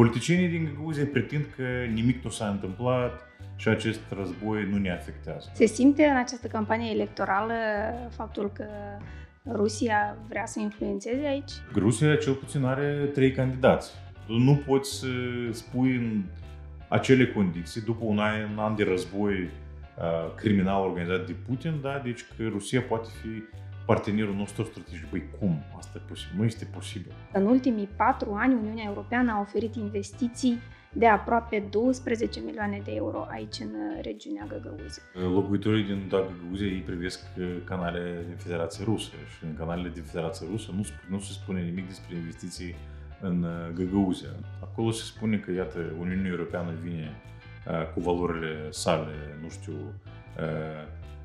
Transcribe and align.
Politicienii 0.00 0.48
din 0.48 0.64
Găgăuzia 0.64 1.04
pretind 1.12 1.46
că 1.56 1.62
nimic 1.92 2.24
nu 2.24 2.30
s-a 2.30 2.48
întâmplat 2.48 3.20
și 3.56 3.68
acest 3.68 4.00
război 4.08 4.68
nu 4.70 4.76
ne 4.76 4.92
afectează. 4.92 5.50
Se 5.54 5.66
simte 5.66 6.04
în 6.04 6.16
această 6.16 6.46
campanie 6.46 6.90
electorală 6.90 7.54
faptul 8.10 8.50
că 8.52 8.64
Rusia 9.52 10.16
vrea 10.28 10.46
să 10.46 10.60
influențeze 10.60 11.26
aici? 11.26 11.50
Rusia 11.74 12.16
cel 12.16 12.32
puțin 12.32 12.64
are 12.64 13.10
trei 13.14 13.32
candidați. 13.32 13.90
Nu 14.26 14.62
poți 14.66 14.98
să 14.98 15.06
spui 15.50 15.94
în 15.94 16.22
acele 16.88 17.26
condiții, 17.26 17.80
după 17.80 18.04
un 18.04 18.18
an, 18.18 18.52
un 18.52 18.58
an 18.58 18.76
de 18.76 18.84
război 18.84 19.34
uh, 19.34 20.34
criminal 20.36 20.82
organizat 20.82 21.26
de 21.26 21.34
Putin, 21.48 21.78
da, 21.82 22.00
deci 22.04 22.20
că 22.36 22.48
Rusia 22.48 22.80
poate 22.80 23.08
fi 23.22 23.42
partenerul 23.92 24.34
nostru 24.34 24.62
strategic. 24.64 25.04
Păi 25.04 25.24
cum? 25.38 25.62
Asta 25.76 25.92
e 25.96 26.08
posibil? 26.08 26.36
Nu 26.38 26.44
este 26.44 26.64
posibil. 26.64 27.12
În 27.32 27.46
ultimii 27.46 27.88
patru 27.96 28.32
ani, 28.32 28.54
Uniunea 28.54 28.84
Europeană 28.86 29.32
a 29.32 29.40
oferit 29.40 29.74
investiții 29.74 30.58
de 30.92 31.06
aproape 31.06 31.66
12 31.70 32.40
milioane 32.40 32.80
de 32.84 32.92
euro 32.94 33.26
aici 33.30 33.58
în 33.60 33.72
regiunea 34.02 34.46
Găgăuză. 34.48 35.00
Locuitorii 35.32 35.84
din 35.84 36.06
Găgăuză 36.08 36.64
ei 36.64 36.80
privesc 36.80 37.20
canalele 37.64 38.24
din 38.26 38.36
Federația 38.36 38.84
Rusă 38.84 39.10
și 39.36 39.44
în 39.44 39.54
canalele 39.54 39.88
din 39.88 40.02
Federația 40.02 40.46
Rusă 40.50 40.70
nu, 40.74 40.84
nu 41.08 41.18
se 41.18 41.32
spune 41.32 41.60
nimic 41.60 41.86
despre 41.86 42.16
investiții 42.16 42.74
în 43.20 43.46
Găgăuzea. 43.74 44.30
Acolo 44.62 44.90
se 44.90 45.04
spune 45.04 45.36
că, 45.36 45.50
iată, 45.52 45.78
Uniunea 46.00 46.30
Europeană 46.30 46.70
vine 46.82 47.20
cu 47.94 48.00
valorile 48.00 48.70
sale, 48.70 49.14
nu 49.42 49.48
știu, 49.48 49.74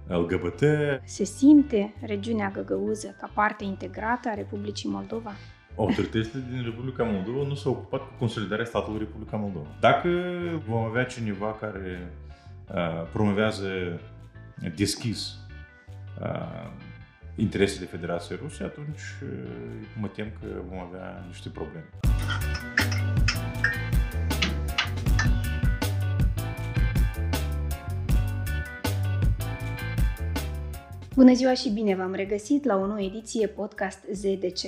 LGBT. 0.08 0.62
Se 1.04 1.24
simte 1.24 1.94
regiunea 2.02 2.50
Găgăuză 2.50 3.16
ca 3.20 3.30
parte 3.34 3.64
integrată 3.64 4.30
a 4.30 4.34
Republicii 4.34 4.90
Moldova? 4.90 5.32
Autoritățile 5.78 6.44
din 6.52 6.64
Republica 6.64 7.04
Moldova 7.04 7.48
nu 7.48 7.56
s-au 7.56 7.72
ocupat 7.72 8.00
cu 8.00 8.14
consolidarea 8.20 8.66
statului 8.66 9.00
Republica 9.00 9.38
Moldova. 9.38 9.68
Dacă 9.80 10.10
vom 10.68 10.84
avea 10.84 11.04
cineva 11.04 11.58
care 11.60 12.12
uh, 12.74 13.08
promovează 13.12 14.00
deschis 14.76 15.38
uh, 16.22 16.72
interesele 17.36 17.86
Federației 17.86 18.40
Ruse, 18.42 18.64
atunci 18.64 19.02
uh, 19.24 19.30
mă 20.00 20.08
tem 20.08 20.28
că 20.40 20.48
vom 20.70 20.80
avea 20.80 21.24
niște 21.28 21.50
probleme. 21.50 21.90
Bună 31.16 31.34
ziua 31.34 31.54
și 31.54 31.70
bine 31.70 31.96
v-am 31.96 32.14
regăsit 32.14 32.66
la 32.66 32.76
o 32.76 32.86
nouă 32.86 33.02
ediție 33.02 33.48
podcast 33.48 34.00
ZDC. 34.12 34.62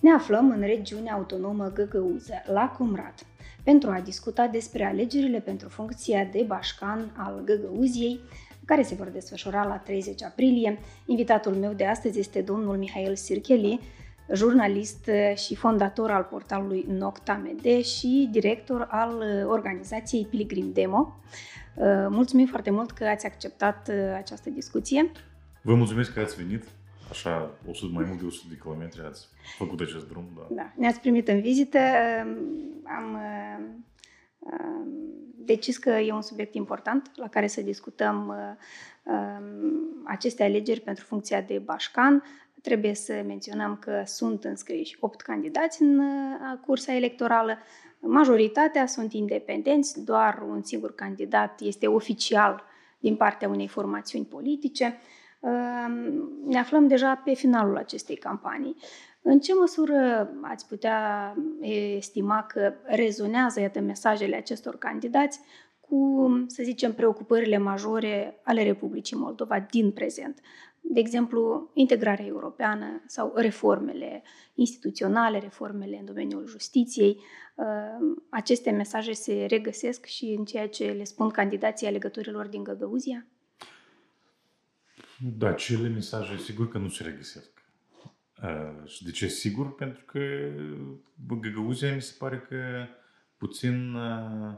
Ne 0.00 0.12
aflăm 0.12 0.50
în 0.50 0.60
regiunea 0.60 1.14
autonomă 1.14 1.70
Găgăuză, 1.74 2.32
la 2.52 2.74
Cumrat, 2.78 3.26
pentru 3.64 3.90
a 3.90 4.00
discuta 4.00 4.46
despre 4.46 4.84
alegerile 4.84 5.40
pentru 5.40 5.68
funcția 5.68 6.24
de 6.32 6.44
bașcan 6.46 7.14
al 7.16 7.42
Găgăuziei, 7.44 8.20
care 8.64 8.82
se 8.82 8.94
vor 8.94 9.08
desfășura 9.08 9.64
la 9.64 9.76
30 9.76 10.22
aprilie. 10.22 10.78
Invitatul 11.06 11.54
meu 11.54 11.72
de 11.72 11.86
astăzi 11.86 12.18
este 12.18 12.40
domnul 12.40 12.76
Mihail 12.76 13.16
Sircheli, 13.16 13.80
jurnalist 14.34 15.10
și 15.34 15.54
fondator 15.54 16.10
al 16.10 16.22
portalului 16.22 16.84
Noctamede 16.88 17.82
și 17.82 18.28
director 18.30 18.86
al 18.90 19.22
organizației 19.46 20.26
Pilgrim 20.30 20.72
Demo. 20.72 21.16
Mulțumim 22.08 22.46
foarte 22.46 22.70
mult 22.70 22.90
că 22.90 23.04
ați 23.04 23.26
acceptat 23.26 23.90
această 24.16 24.50
discuție. 24.50 25.10
Vă 25.62 25.74
mulțumesc 25.74 26.12
că 26.12 26.20
ați 26.20 26.36
venit. 26.36 26.64
Așa, 27.10 27.50
100, 27.68 27.92
mai 27.92 28.04
mult 28.04 28.18
de 28.18 28.26
100 28.26 28.46
de 28.48 28.58
kilometri 28.62 29.00
ați 29.06 29.28
făcut 29.56 29.80
acest 29.80 30.08
drum. 30.08 30.24
Da. 30.36 30.46
da. 30.50 30.72
Ne-ați 30.76 31.00
primit 31.00 31.28
în 31.28 31.40
vizită. 31.40 31.78
Am 32.84 33.18
decis 35.36 35.76
că 35.76 35.90
e 35.90 36.12
un 36.12 36.22
subiect 36.22 36.54
important 36.54 37.10
la 37.14 37.28
care 37.28 37.46
să 37.46 37.60
discutăm 37.60 38.34
aceste 40.04 40.42
alegeri 40.42 40.80
pentru 40.80 41.04
funcția 41.04 41.40
de 41.40 41.58
bașcan. 41.58 42.22
Trebuie 42.62 42.94
să 42.94 43.22
menționăm 43.26 43.76
că 43.76 44.02
sunt 44.04 44.44
înscriși 44.44 44.96
8 45.00 45.20
candidați 45.20 45.82
în 45.82 46.02
cursa 46.66 46.94
electorală. 46.94 47.58
Majoritatea 48.00 48.86
sunt 48.86 49.12
independenți, 49.12 50.04
doar 50.04 50.42
un 50.48 50.62
singur 50.62 50.94
candidat 50.94 51.60
este 51.60 51.86
oficial 51.86 52.64
din 52.98 53.16
partea 53.16 53.48
unei 53.48 53.68
formațiuni 53.68 54.24
politice 54.24 54.98
ne 56.44 56.58
aflăm 56.58 56.86
deja 56.86 57.14
pe 57.24 57.34
finalul 57.34 57.76
acestei 57.76 58.16
campanii. 58.16 58.76
În 59.22 59.40
ce 59.40 59.52
măsură 59.54 60.30
ați 60.42 60.66
putea 60.66 61.34
estima 61.96 62.42
că 62.42 62.74
rezonează, 62.84 63.60
iată, 63.60 63.80
mesajele 63.80 64.36
acestor 64.36 64.78
candidați 64.78 65.40
cu, 65.80 66.26
să 66.46 66.62
zicem, 66.62 66.92
preocupările 66.92 67.58
majore 67.58 68.40
ale 68.44 68.62
Republicii 68.62 69.16
Moldova 69.16 69.66
din 69.70 69.90
prezent? 69.90 70.40
De 70.80 71.00
exemplu, 71.00 71.70
integrarea 71.74 72.26
europeană 72.26 73.02
sau 73.06 73.32
reformele 73.34 74.22
instituționale, 74.54 75.38
reformele 75.38 75.96
în 75.98 76.04
domeniul 76.04 76.46
justiției. 76.46 77.20
Aceste 78.28 78.70
mesaje 78.70 79.12
se 79.12 79.46
regăsesc 79.48 80.04
și 80.04 80.34
în 80.38 80.44
ceea 80.44 80.68
ce 80.68 80.84
le 80.84 81.04
spun 81.04 81.28
candidații 81.28 81.86
alegătorilor 81.86 82.46
din 82.46 82.62
Găgăuzia? 82.62 83.26
Da, 85.20 85.52
cele 85.52 85.88
mesaje 85.88 86.36
sigur 86.36 86.68
că 86.68 86.78
nu 86.78 86.88
se 86.88 87.02
regăsesc. 87.02 87.50
Uh, 88.42 88.88
și 88.88 89.04
de 89.04 89.10
ce 89.10 89.28
sigur? 89.28 89.74
Pentru 89.74 90.04
că 90.04 90.20
Găgăuzia 91.40 91.94
mi 91.94 92.02
se 92.02 92.14
pare 92.18 92.38
că 92.48 92.86
puțin 93.36 93.94
uh, 93.94 94.52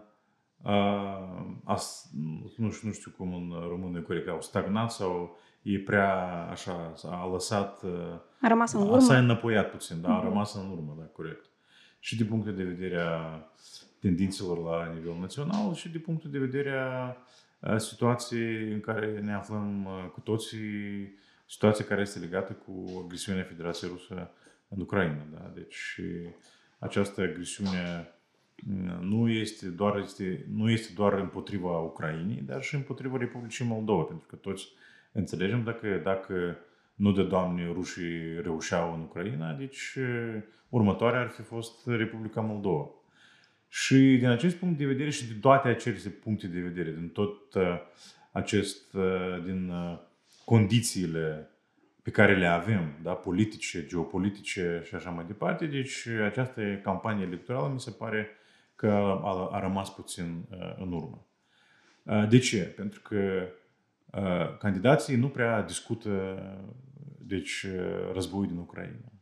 uh, 0.62 1.46
as, 1.64 2.10
nu, 2.56 2.70
știu, 2.70 2.88
nu 2.88 2.92
știu 2.92 3.10
cum 3.16 3.34
în 3.34 3.68
română 3.68 4.00
corect, 4.00 4.28
au 4.28 4.42
stagnat 4.42 4.90
sau 4.90 5.38
e 5.62 5.78
prea 5.78 6.14
așa, 6.50 6.92
a 7.04 7.28
lăsat... 7.32 7.84
A 8.40 8.48
rămas 8.48 8.72
în 8.72 8.80
urmă? 8.80 8.98
S-a 8.98 9.18
înapoiat 9.18 9.70
puțin, 9.70 10.00
da, 10.00 10.16
a 10.16 10.22
rămas 10.22 10.54
în 10.54 10.70
urmă, 10.70 10.94
da, 10.98 11.04
corect. 11.04 11.44
Și 11.98 12.16
din 12.16 12.26
punctul 12.26 12.54
de 12.54 12.64
vedere 12.64 13.00
a 13.00 13.50
tendințelor 14.00 14.58
la 14.58 14.92
nivel 14.92 15.16
național 15.20 15.74
și 15.74 15.88
din 15.88 16.00
punctul 16.00 16.30
de 16.30 16.38
vedere 16.38 16.78
a 16.78 17.16
situații 17.76 18.72
în 18.72 18.80
care 18.80 19.20
ne 19.20 19.34
aflăm 19.34 19.88
cu 20.12 20.20
toții, 20.20 21.14
situația 21.46 21.84
care 21.84 22.00
este 22.00 22.18
legată 22.18 22.52
cu 22.52 23.00
agresiunea 23.04 23.42
Federației 23.42 23.90
Rusă 23.90 24.30
în 24.68 24.80
Ucraina. 24.80 25.26
Da? 25.32 25.52
Deci 25.54 26.00
această 26.78 27.20
agresiune 27.20 28.14
nu 29.00 29.28
este, 29.28 29.66
doar, 29.66 29.96
este, 29.98 30.46
nu 30.54 30.70
este 30.70 30.92
doar 30.94 31.12
împotriva 31.12 31.78
Ucrainei, 31.78 32.42
dar 32.46 32.62
și 32.62 32.74
împotriva 32.74 33.16
Republicii 33.16 33.64
Moldova, 33.64 34.02
pentru 34.02 34.26
că 34.26 34.36
toți 34.36 34.68
înțelegem 35.12 35.64
dacă, 35.64 36.00
dacă 36.02 36.56
nu 36.94 37.12
de 37.12 37.22
Doamne 37.22 37.72
rușii 37.72 38.40
reușeau 38.42 38.94
în 38.94 39.00
Ucraina, 39.00 39.52
deci 39.52 39.98
următoarea 40.68 41.20
ar 41.20 41.28
fi 41.28 41.42
fost 41.42 41.86
Republica 41.86 42.40
Moldova. 42.40 42.90
Și 43.72 44.16
din 44.18 44.28
acest 44.28 44.56
punct 44.56 44.78
de 44.78 44.84
vedere 44.84 45.10
și 45.10 45.26
din 45.26 45.40
toate 45.40 45.68
acele 45.68 45.96
puncte 45.96 46.46
de 46.46 46.60
vedere, 46.60 46.90
din 46.90 47.08
tot 47.08 47.54
uh, 47.54 47.62
acest, 48.32 48.94
uh, 48.94 49.42
din 49.44 49.68
uh, 49.68 49.98
condițiile 50.44 51.50
pe 52.02 52.10
care 52.10 52.36
le 52.36 52.46
avem, 52.46 52.98
da, 53.02 53.12
politice, 53.12 53.86
geopolitice 53.86 54.82
și 54.84 54.94
așa 54.94 55.10
mai 55.10 55.24
departe, 55.26 55.66
deci 55.66 56.06
această 56.06 56.80
campanie 56.82 57.26
electorală 57.26 57.72
mi 57.72 57.80
se 57.80 57.90
pare 57.90 58.28
că 58.74 58.90
a, 59.22 59.48
a 59.52 59.60
rămas 59.60 59.94
puțin 59.94 60.46
uh, 60.50 60.74
în 60.78 60.92
urmă. 60.92 61.26
Uh, 62.02 62.28
de 62.28 62.38
ce? 62.38 62.62
Pentru 62.62 63.00
că 63.00 63.48
uh, 64.12 64.58
candidații 64.58 65.16
nu 65.16 65.28
prea 65.28 65.62
discută 65.62 66.42
deci, 67.18 67.66
războiul 68.12 68.46
din 68.46 68.56
Ucraina. 68.56 69.12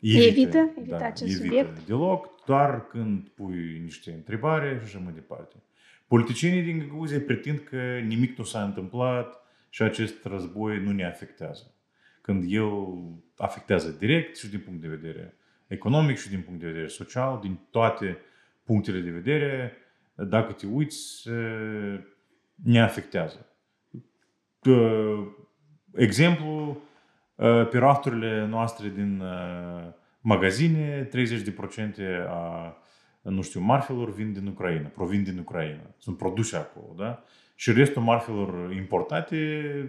Evită, 0.00 0.26
evită, 0.26 0.72
evită 0.78 0.96
da, 0.96 1.06
acest 1.06 1.40
evită 1.40 1.44
subiect. 1.44 1.86
deloc, 1.86 2.44
doar 2.44 2.86
când 2.86 3.28
pui 3.28 3.78
niște 3.82 4.12
întrebare 4.12 4.76
și 4.78 4.84
așa 4.84 4.98
mai 4.98 5.12
departe. 5.12 5.56
Politicienii 6.06 6.62
din 6.62 6.78
Găgăuzie 6.78 7.20
pretind 7.20 7.58
că 7.58 7.98
nimic 8.06 8.38
nu 8.38 8.44
s-a 8.44 8.62
întâmplat 8.62 9.46
și 9.68 9.82
acest 9.82 10.24
război 10.24 10.82
nu 10.82 10.92
ne 10.92 11.06
afectează. 11.06 11.74
Când 12.20 12.44
el 12.48 12.70
afectează 13.36 13.90
direct 13.98 14.36
și 14.36 14.48
din 14.48 14.60
punct 14.60 14.80
de 14.80 14.88
vedere 14.88 15.34
economic 15.66 16.16
și 16.16 16.28
din 16.28 16.40
punct 16.40 16.60
de 16.60 16.66
vedere 16.66 16.86
social, 16.86 17.38
din 17.42 17.58
toate 17.70 18.18
punctele 18.64 19.00
de 19.00 19.10
vedere, 19.10 19.72
dacă 20.14 20.52
te 20.52 20.66
uiți, 20.66 21.28
ne 22.54 22.80
afectează. 22.80 23.46
Exemplu, 25.94 26.70
Uh, 26.70 26.76
pe 27.70 27.78
rafturile 27.78 28.46
noastre 28.46 28.88
din 28.88 29.20
uh, 29.20 29.92
magazine, 30.20 31.08
30% 31.08 31.08
a, 32.28 32.76
nu 33.22 33.42
știu, 33.42 33.60
marfelor 33.60 34.12
vin 34.12 34.32
din 34.32 34.46
Ucraina, 34.46 34.88
provin 34.88 35.22
din 35.22 35.38
Ucraina. 35.38 35.94
Sunt 35.98 36.16
produse 36.16 36.56
acolo, 36.56 36.94
da? 36.96 37.22
Și 37.54 37.72
restul 37.72 38.02
marfelor 38.02 38.72
importate 38.72 39.36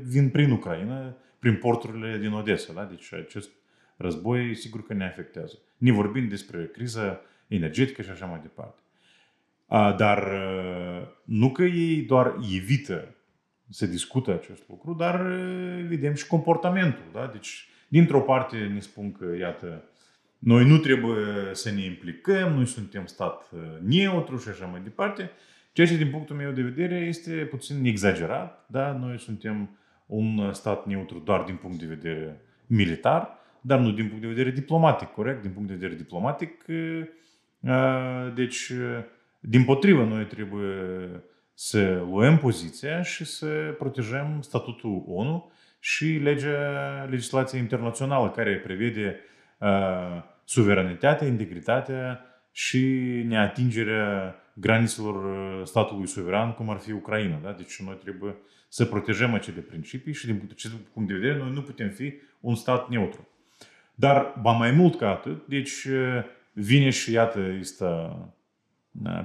vin 0.04 0.30
prin 0.30 0.52
Ucraina, 0.52 1.16
prin 1.40 1.56
porturile 1.56 2.18
din 2.18 2.32
Odessa, 2.32 2.74
da? 2.74 2.84
Deci 2.84 3.14
acest 3.14 3.50
război 3.98 4.56
sigur 4.56 4.84
că 4.84 4.94
ne 4.94 5.06
afectează. 5.06 5.58
Ne 5.78 5.92
vorbim 5.92 6.28
despre 6.28 6.66
criza 6.66 7.22
energetică 7.48 8.02
și 8.02 8.10
așa 8.10 8.26
mai 8.26 8.40
departe. 8.42 8.82
Dar 9.98 10.24
uh, 10.24 11.08
nu 11.24 11.52
că 11.52 11.64
ei 11.64 12.02
doar 12.02 12.36
evită 12.56 13.16
să 13.70 13.86
discută 13.86 14.34
acest 14.34 14.64
lucru, 14.68 14.94
dar 14.94 15.26
uh, 15.26 15.86
vedem 15.88 16.14
și 16.14 16.28
comportamentul. 16.28 17.04
Da? 17.14 17.30
Deci, 17.34 17.68
dintr-o 17.88 18.22
parte 18.22 18.58
ne 18.58 18.80
spun 18.80 19.12
că, 19.12 19.36
iată, 19.40 19.84
noi 20.40 20.66
nu 20.66 20.78
trebuie 20.78 21.26
să 21.52 21.72
ne 21.72 21.84
implicăm, 21.84 22.54
noi 22.54 22.66
suntem 22.66 23.06
stat 23.06 23.50
uh, 23.52 23.60
neutru 23.82 24.38
și 24.38 24.50
așa 24.50 24.66
mai 24.66 24.82
departe, 24.82 25.32
ceea 25.72 25.88
ce, 25.88 25.98
din 25.98 26.10
punctul 26.10 26.36
meu 26.36 26.52
de 26.52 26.62
vedere, 26.62 26.96
este 26.96 27.32
puțin 27.32 27.86
exagerat. 27.86 28.66
Da? 28.68 28.92
Noi 28.92 29.20
suntem 29.20 29.78
un 30.06 30.54
stat 30.54 30.86
neutru 30.86 31.20
doar 31.26 31.42
din 31.42 31.56
punct 31.56 31.80
de 31.80 31.86
vedere 31.86 32.42
militar, 32.68 33.38
dar 33.62 33.80
nu 33.80 33.92
din 33.92 34.08
punct 34.08 34.22
de 34.22 34.28
vedere 34.28 34.52
diplomatic, 34.52 35.08
corect? 35.08 35.42
Din 35.42 35.52
punct 35.52 35.68
de 35.68 35.74
vedere 35.74 35.96
diplomatic, 35.96 36.66
deci 38.36 38.72
din 39.40 39.64
potrivă, 39.64 40.04
noi 40.04 40.26
trebuie 40.26 40.76
să 41.60 42.04
luăm 42.10 42.38
poziția 42.38 43.02
și 43.02 43.26
să 43.26 43.76
protejăm 43.78 44.40
statutul 44.42 45.04
ONU 45.08 45.52
și 45.80 46.06
legea, 46.06 47.08
legislația 47.10 47.60
internațională 47.60 48.30
care 48.30 48.58
prevede 48.58 49.20
uh, 49.58 50.24
suveranitatea, 50.44 51.28
integritatea 51.28 52.26
și 52.52 52.88
neatingerea 53.28 54.36
granițelor 54.54 55.18
statului 55.66 56.08
suveran, 56.08 56.54
cum 56.54 56.70
ar 56.70 56.78
fi 56.78 56.92
Ucraina. 56.92 57.40
Da? 57.44 57.52
Deci 57.52 57.82
noi 57.82 57.98
trebuie 58.04 58.36
să 58.68 58.86
protejăm 58.86 59.34
acele 59.34 59.62
principii 59.62 60.14
și 60.14 60.26
din 60.26 60.50
acest 60.52 60.74
punct 60.74 61.10
de 61.10 61.16
vedere 61.16 61.38
noi 61.38 61.52
nu 61.52 61.62
putem 61.62 61.90
fi 61.90 62.14
un 62.40 62.56
stat 62.56 62.90
neutru. 62.90 63.28
Dar, 63.96 64.34
ba 64.42 64.52
mai 64.52 64.72
mult 64.72 64.98
ca 64.98 65.10
atât, 65.10 65.48
deci 65.48 65.88
vine 66.54 66.90
și 66.90 67.12
iată, 67.12 67.40
este 67.60 67.84
da, 67.84 68.37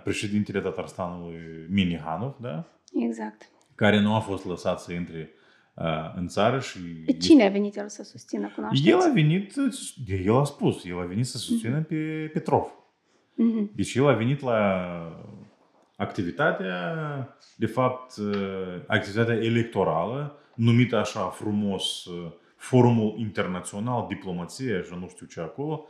președintele 0.05 0.61
Tatarstanului 0.61 1.67
Minihanov, 1.71 2.35
da? 2.41 2.65
Exact. 2.93 3.51
Care 3.75 4.01
nu 4.01 4.15
a 4.15 4.21
fost 4.21 4.45
lăsat 4.45 4.81
să 4.81 4.93
intre 4.93 5.31
uh, 5.75 6.15
în 6.17 6.27
țară 6.27 6.61
și... 6.61 6.79
Cine 7.21 7.47
a 7.47 7.51
venit 7.51 7.77
el 7.77 7.89
să 7.89 8.03
susțină, 8.03 8.51
cunoașteți? 8.55 8.89
El 8.89 9.01
a 9.01 9.13
venit, 9.13 9.55
el 10.25 10.37
a 10.37 10.45
spus, 10.45 10.85
el 10.85 11.01
a 11.01 11.05
venit 11.05 11.27
să 11.27 11.39
susțină 11.39 11.81
mm-hmm. 11.81 11.89
pe 11.89 12.31
Petrov. 12.33 12.67
Mm-hmm. 13.33 13.75
Deci 13.75 13.95
el 13.95 14.09
a 14.09 14.13
venit 14.13 14.41
la 14.41 14.89
activitatea, 15.97 16.95
de 17.57 17.67
fapt, 17.67 18.15
activitatea 18.87 19.35
electorală, 19.35 20.37
numită 20.55 20.97
așa 20.97 21.21
frumos 21.21 22.07
Forumul 22.57 23.15
Internațional, 23.19 24.07
Diplomație 24.09 24.83
și 24.83 24.93
nu 25.01 25.09
știu 25.09 25.27
ce 25.27 25.41
acolo, 25.41 25.87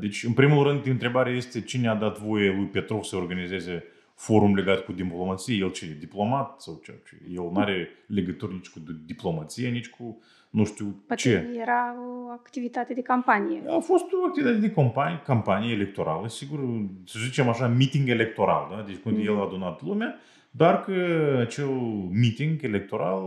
deci, 0.00 0.24
în 0.24 0.32
primul 0.32 0.64
rând, 0.64 0.86
întrebarea 0.86 1.32
este 1.32 1.60
cine 1.60 1.88
a 1.88 1.94
dat 1.94 2.18
voie 2.18 2.50
lui 2.50 2.66
Petrov 2.66 3.02
să 3.02 3.16
organizeze 3.16 3.84
forum 4.14 4.54
legat 4.54 4.84
cu 4.84 4.92
diplomație, 4.92 5.56
el 5.56 5.70
ce, 5.70 5.96
diplomat 5.98 6.60
sau 6.60 6.80
ce? 6.84 7.02
El 7.28 7.50
nu 7.52 7.60
are 7.60 7.88
legături 8.06 8.52
nici 8.52 8.68
cu 8.68 8.78
diplomație, 9.06 9.68
nici 9.68 9.88
cu 9.88 10.20
nu 10.50 10.64
știu 10.64 11.02
Poate 11.06 11.22
ce. 11.22 11.58
era 11.60 11.94
o 11.98 12.30
activitate 12.30 12.94
de 12.94 13.00
campanie. 13.00 13.62
A 13.68 13.78
fost 13.78 14.04
o 14.12 14.26
activitate 14.26 14.56
de 14.56 14.70
campanie, 14.70 15.20
campanie 15.24 15.72
electorală, 15.72 16.28
sigur, 16.28 16.60
să 17.04 17.18
zicem 17.24 17.48
așa, 17.48 17.66
meeting 17.66 18.08
electoral, 18.08 18.66
da? 18.70 18.84
deci 18.86 18.96
când 19.02 19.16
mm. 19.16 19.24
el 19.26 19.38
a 19.38 19.42
adunat 19.42 19.82
lumea, 19.82 20.14
dar 20.50 20.80
că 20.80 20.92
acel 21.40 21.68
meeting 22.10 22.62
electoral 22.62 23.22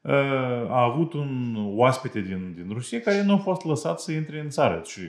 uh, 0.00 0.12
a 0.68 0.82
avut 0.82 1.12
un 1.12 1.56
oaspete 1.58 2.20
din, 2.20 2.52
din 2.54 2.66
Rusia 2.72 3.00
care 3.00 3.22
nu 3.22 3.32
a 3.32 3.38
fost 3.38 3.64
lăsat 3.64 4.00
să 4.00 4.12
intre 4.12 4.40
în 4.40 4.48
țară 4.48 4.82
și 4.84 5.00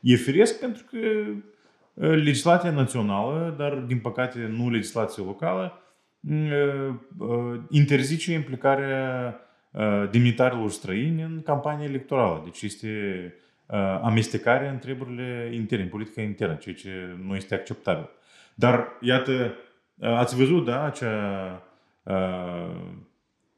E 0.00 0.14
firesc 0.14 0.60
pentru 0.60 0.84
că 0.90 0.98
legislația 2.06 2.70
națională, 2.70 3.54
dar 3.58 3.74
din 3.74 3.98
păcate 3.98 4.38
nu 4.56 4.70
legislația 4.70 5.24
locală, 5.24 5.82
interzice 7.70 8.32
implicarea 8.32 9.36
demnitarilor 10.10 10.70
străini 10.70 11.22
în 11.22 11.42
campania 11.44 11.86
electorală. 11.86 12.40
Deci 12.44 12.62
este 12.62 13.34
amestecarea 14.02 14.70
în 14.70 14.78
treburile 14.78 15.50
interne, 15.54 15.84
în 15.84 15.90
politica 15.90 16.22
internă, 16.22 16.54
ceea 16.54 16.74
ce 16.74 17.16
nu 17.26 17.34
este 17.34 17.54
acceptabil. 17.54 18.08
Dar, 18.54 18.88
iată, 19.00 19.54
ați 20.00 20.36
văzut, 20.36 20.64
da, 20.64 20.84
acea 20.84 21.62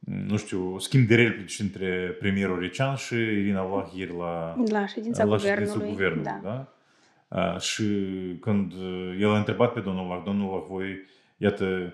nu 0.05 0.37
știu, 0.37 0.77
schimb 0.79 1.07
de 1.07 1.15
replici 1.15 1.59
între 1.59 2.15
premierul 2.19 2.59
Recean 2.59 2.95
și 2.95 3.13
Irina 3.13 3.63
Vlah 3.63 3.85
ieri 3.95 4.15
la, 4.17 4.55
la 4.71 4.87
ședința 4.87 5.23
la 5.23 5.35
guvernului. 5.35 5.89
guvernului 5.89 6.23
da. 6.23 6.39
Da? 6.43 6.73
A, 7.41 7.57
și 7.57 7.83
când 8.41 8.73
el 9.19 9.29
a 9.29 9.37
întrebat 9.37 9.73
pe 9.73 9.79
domnul 9.79 10.05
Vlah, 10.05 10.21
domnul 10.25 10.49
Vlah, 10.49 10.63
voi, 10.69 11.05
iată, 11.37 11.93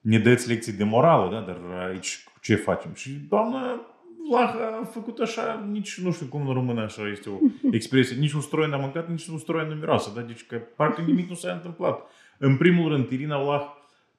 ne 0.00 0.18
dați 0.18 0.48
lecții 0.48 0.72
de 0.72 0.84
morală, 0.84 1.30
da? 1.30 1.40
dar 1.40 1.88
aici 1.88 2.24
ce 2.40 2.54
facem? 2.54 2.94
Și 2.94 3.10
doamna 3.10 3.86
Vlah 4.30 4.54
a 4.80 4.84
făcut 4.84 5.18
așa, 5.18 5.66
nici 5.70 6.00
nu 6.00 6.12
știu 6.12 6.26
cum 6.26 6.46
în 6.46 6.54
română 6.54 6.82
așa 6.82 7.08
este 7.08 7.28
o 7.28 7.38
expresie, 7.78 8.16
nici 8.16 8.32
un 8.32 8.40
stroi 8.40 8.68
n-a 8.68 8.76
mâncat, 8.76 9.08
nici 9.08 9.26
un 9.26 9.38
stroi 9.38 9.66
nu 9.68 9.74
miroasă, 9.74 10.12
da? 10.14 10.20
deci 10.20 10.46
că 10.46 10.56
parcă 10.56 11.00
nimic 11.00 11.28
nu 11.28 11.34
s-a 11.34 11.52
întâmplat. 11.52 12.00
În 12.38 12.56
primul 12.56 12.88
rând, 12.88 13.10
Irina 13.10 13.42
Vlah, 13.42 13.62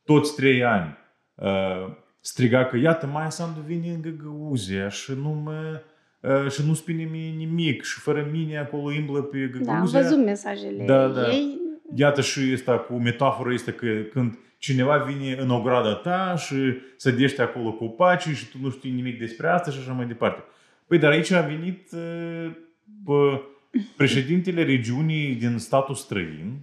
toți 0.06 0.36
trei 0.36 0.64
ani, 0.64 0.98
striga 2.26 2.66
că 2.66 2.78
iată, 2.78 3.06
Maia 3.06 3.30
Sandu 3.30 3.60
vine 3.66 3.90
în 3.90 4.02
Găgăuzia 4.02 4.90
și 4.90 5.12
nu 5.12 5.30
mă 5.30 5.82
și 6.50 6.66
nu 6.68 6.74
spune 6.74 7.04
mie 7.12 7.30
nimic 7.30 7.84
și 7.84 8.00
fără 8.00 8.28
mine 8.32 8.58
acolo 8.58 8.92
imblă 8.92 9.22
pe 9.22 9.38
Găgăuzia. 9.38 9.74
Da, 9.74 9.80
am 9.80 9.86
văzut 9.86 10.26
mesajele 10.26 10.86
da, 10.86 11.08
da. 11.08 11.32
ei. 11.32 11.62
Iată 11.96 12.22
și 12.22 12.40
asta 12.54 12.78
cu 12.78 12.94
metafora 12.94 13.54
este 13.54 13.72
că 13.72 13.88
când 14.12 14.38
cineva 14.58 14.98
vine 14.98 15.36
în 15.40 15.50
ograda 15.50 15.94
ta 15.94 16.36
și 16.38 16.56
sădește 16.98 17.42
acolo 17.42 17.72
copacii 17.72 18.34
și 18.34 18.50
tu 18.50 18.58
nu 18.62 18.70
știi 18.70 18.92
nimic 18.92 19.20
despre 19.20 19.48
asta 19.48 19.72
și 19.72 19.78
așa 19.80 19.92
mai 19.92 20.06
departe. 20.06 20.44
Păi, 20.88 20.98
dar 20.98 21.12
aici 21.12 21.32
a 21.32 21.42
venit 21.42 21.90
pă, 23.06 23.42
președintele 23.98 24.64
regiunii 24.64 25.36
din 25.36 25.58
statul 25.58 25.96
străin. 25.96 26.54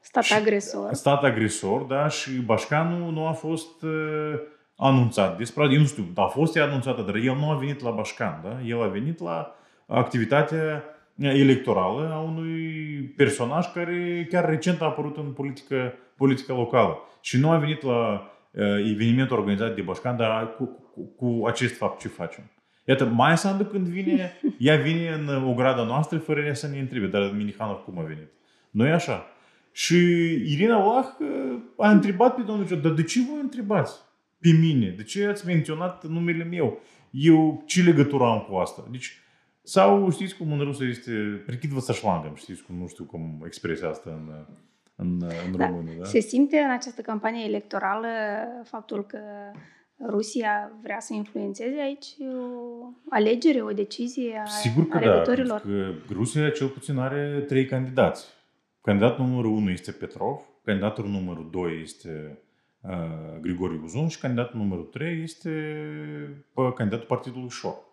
Stat 0.00 0.24
agresor. 0.30 0.92
Stat 0.92 1.22
agresor, 1.22 1.80
da, 1.80 2.08
și 2.08 2.30
Bașcanu 2.30 3.10
nu 3.10 3.26
a 3.26 3.32
fost 3.32 3.84
anunțat 4.78 5.36
despre 5.36 5.68
eu 5.70 5.78
nu 5.78 5.86
știu, 5.86 6.04
a 6.14 6.24
fost 6.24 6.56
ea 6.56 6.64
anunțată, 6.64 7.02
dar 7.02 7.14
el 7.14 7.36
nu 7.36 7.50
a 7.50 7.56
venit 7.56 7.82
la 7.82 7.90
Bașcan, 7.90 8.40
da? 8.42 8.60
El 8.66 8.82
a 8.82 8.86
venit 8.86 9.20
la 9.20 9.54
activitatea 9.86 10.84
electorală 11.18 12.10
a 12.12 12.18
unui 12.18 12.62
personaj 13.16 13.72
care 13.72 14.26
chiar 14.30 14.48
recent 14.48 14.80
a 14.80 14.84
apărut 14.84 15.16
în 15.16 15.32
politică, 15.32 15.94
politica 16.16 16.54
locală. 16.54 16.98
Și 17.20 17.38
nu 17.38 17.50
a 17.50 17.56
venit 17.56 17.82
la 17.82 18.30
uh, 18.50 18.62
evenimentul 18.92 19.38
organizat 19.38 19.74
de 19.74 19.80
Bașcan, 19.80 20.16
dar 20.16 20.54
cu, 20.54 20.64
cu, 20.94 21.00
cu 21.16 21.46
acest 21.46 21.76
fapt 21.76 22.00
ce 22.00 22.08
facem. 22.08 22.50
Iată, 22.84 23.04
mai 23.04 23.38
Sandu 23.38 23.64
când 23.64 23.86
vine, 23.86 24.32
ea 24.58 24.76
vine 24.76 25.08
în 25.08 25.44
o 25.48 25.54
gradă 25.54 25.82
noastră 25.82 26.18
fără 26.18 26.52
să 26.52 26.68
ne 26.68 26.78
întrebe, 26.78 27.06
dar 27.06 27.32
Minihanov 27.36 27.76
cum 27.76 27.98
a 27.98 28.02
venit? 28.02 28.28
Nu 28.70 28.86
e 28.86 28.92
așa? 28.92 29.26
Și 29.72 29.96
Irina 30.32 30.80
Vlah 30.80 31.06
a 31.76 31.90
întrebat 31.90 32.34
pe 32.34 32.42
domnul 32.42 32.80
dar 32.82 32.92
de 32.92 33.02
ce 33.02 33.20
vă 33.20 33.40
întrebați? 33.40 34.06
Pe 34.40 34.48
mine? 34.60 34.94
De 34.96 35.02
ce 35.02 35.26
ați 35.26 35.46
menționat 35.46 36.06
numele 36.06 36.44
meu? 36.44 36.80
Eu 37.10 37.62
ce 37.66 37.82
legătură 37.82 38.24
am 38.24 38.46
cu 38.48 38.54
asta? 38.54 38.88
Deci, 38.90 39.22
sau 39.62 40.10
știți 40.10 40.36
cum 40.36 40.52
în 40.52 40.60
rusă 40.60 40.84
este 40.84 41.12
prechidvă 41.46 41.80
să 41.80 41.92
șlangăm, 41.92 42.34
știți 42.34 42.62
cum, 42.62 42.76
nu 42.76 42.86
știu 42.86 43.04
cum 43.04 43.42
expresia 43.46 43.88
asta 43.88 44.10
în, 44.10 44.44
în, 44.96 45.22
în 45.46 45.56
da. 45.56 45.66
română. 45.66 45.90
Da? 45.98 46.04
Se 46.04 46.20
simte 46.20 46.58
în 46.58 46.70
această 46.70 47.00
campanie 47.00 47.44
electorală 47.44 48.08
faptul 48.64 49.04
că 49.04 49.18
Rusia 50.06 50.72
vrea 50.82 51.00
să 51.00 51.14
influențeze 51.14 51.80
aici 51.80 52.06
o 52.20 52.92
alegere, 53.08 53.62
o 53.62 53.72
decizie 53.72 54.42
a 54.44 54.48
Sigur 54.48 54.88
că 54.88 54.96
alegătorilor? 54.96 55.60
da, 55.60 55.68
că 55.68 56.12
Rusia 56.12 56.50
cel 56.50 56.68
puțin 56.68 56.98
are 56.98 57.44
trei 57.46 57.66
candidați. 57.66 58.26
Candidatul 58.80 59.24
numărul 59.24 59.50
1 59.50 59.70
este 59.70 59.92
Petrov, 59.92 60.40
candidatul 60.64 61.08
numărul 61.08 61.48
2 61.50 61.80
este 61.82 62.38
Grigoriu 63.40 63.80
Uzun 63.84 64.08
și 64.08 64.18
candidatul 64.18 64.58
numărul 64.60 64.84
3 64.84 65.22
este 65.22 65.50
candidatul 66.74 67.06
Partidului 67.06 67.48
Șor. 67.48 67.86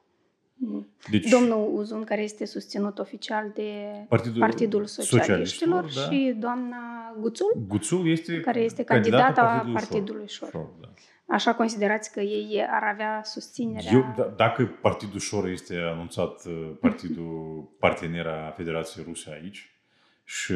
Deci, 1.10 1.30
Domnul 1.30 1.70
Uzun, 1.74 2.04
care 2.04 2.22
este 2.22 2.46
susținut 2.46 3.00
oficial 3.00 3.51
de 3.54 3.72
Partidul, 4.10 4.39
Partidul 4.39 4.86
Socialiștilor, 4.86 5.22
Socialiștilor 5.22 5.84
da. 5.84 6.15
și 6.15 6.36
doamna 6.39 6.77
Guțul, 7.20 7.65
Guțul 7.68 8.08
este 8.08 8.39
care 8.39 8.60
este 8.60 8.84
candidata 8.84 9.42
Partidului, 9.42 9.74
Partidului 9.74 10.27
Șor. 10.27 10.50
Șor 10.50 10.70
da. 10.82 10.88
Așa 11.27 11.54
considerați 11.54 12.12
că 12.12 12.20
ei 12.20 12.65
ar 12.70 12.84
avea 12.84 13.22
susținerea? 13.24 13.92
Eu, 13.92 14.13
d- 14.13 14.36
dacă 14.36 14.65
Partidul 14.82 15.20
Șor 15.20 15.48
este 15.48 15.75
anunțat 15.77 16.42
partidul 16.80 17.70
partener 17.80 18.27
a 18.27 18.54
Federației 18.56 19.06
Ruse 19.08 19.39
aici 19.42 19.75
și 20.24 20.54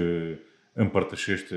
împărtășește 0.79 1.55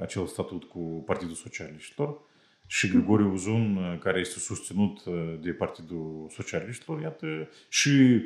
acel 0.00 0.26
statut 0.26 0.64
cu 0.64 1.02
Partidul 1.06 1.34
Socialiștilor 1.34 2.20
și 2.66 2.88
Grigoriu 2.88 3.32
Uzun, 3.32 3.98
care 4.02 4.20
este 4.20 4.38
susținut 4.38 5.02
de 5.40 5.50
Partidul 5.50 6.26
Socialiștilor, 6.30 7.00
iată, 7.00 7.48
și 7.68 8.22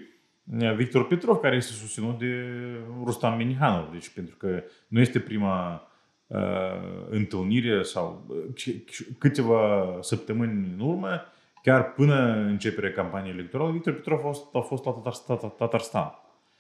Victor 0.77 1.07
Petrov, 1.07 1.37
care 1.37 1.57
este 1.57 1.73
susținut 1.73 2.19
de 2.19 2.45
Rustam 3.05 3.37
Minihanov. 3.37 3.93
Deci, 3.93 4.09
pentru 4.09 4.37
că 4.37 4.63
nu 4.89 5.01
este 5.01 5.21
prima 5.21 5.89
uh, 6.27 6.39
întâlnire 7.09 7.83
sau 7.83 8.27
uh, 8.29 8.75
câteva 9.19 9.99
săptămâni 10.01 10.73
în 10.79 10.81
urmă, 10.81 11.23
chiar 11.63 11.93
până 11.93 12.37
începerea 12.37 12.93
campaniei 12.93 13.33
electorale, 13.33 13.73
Victor 13.73 13.93
Petrov 13.93 14.19
a 14.19 14.23
fost, 14.23 14.55
a 14.55 14.61
fost 14.61 14.85
la 14.85 14.93
Tatarstan. 15.49 16.13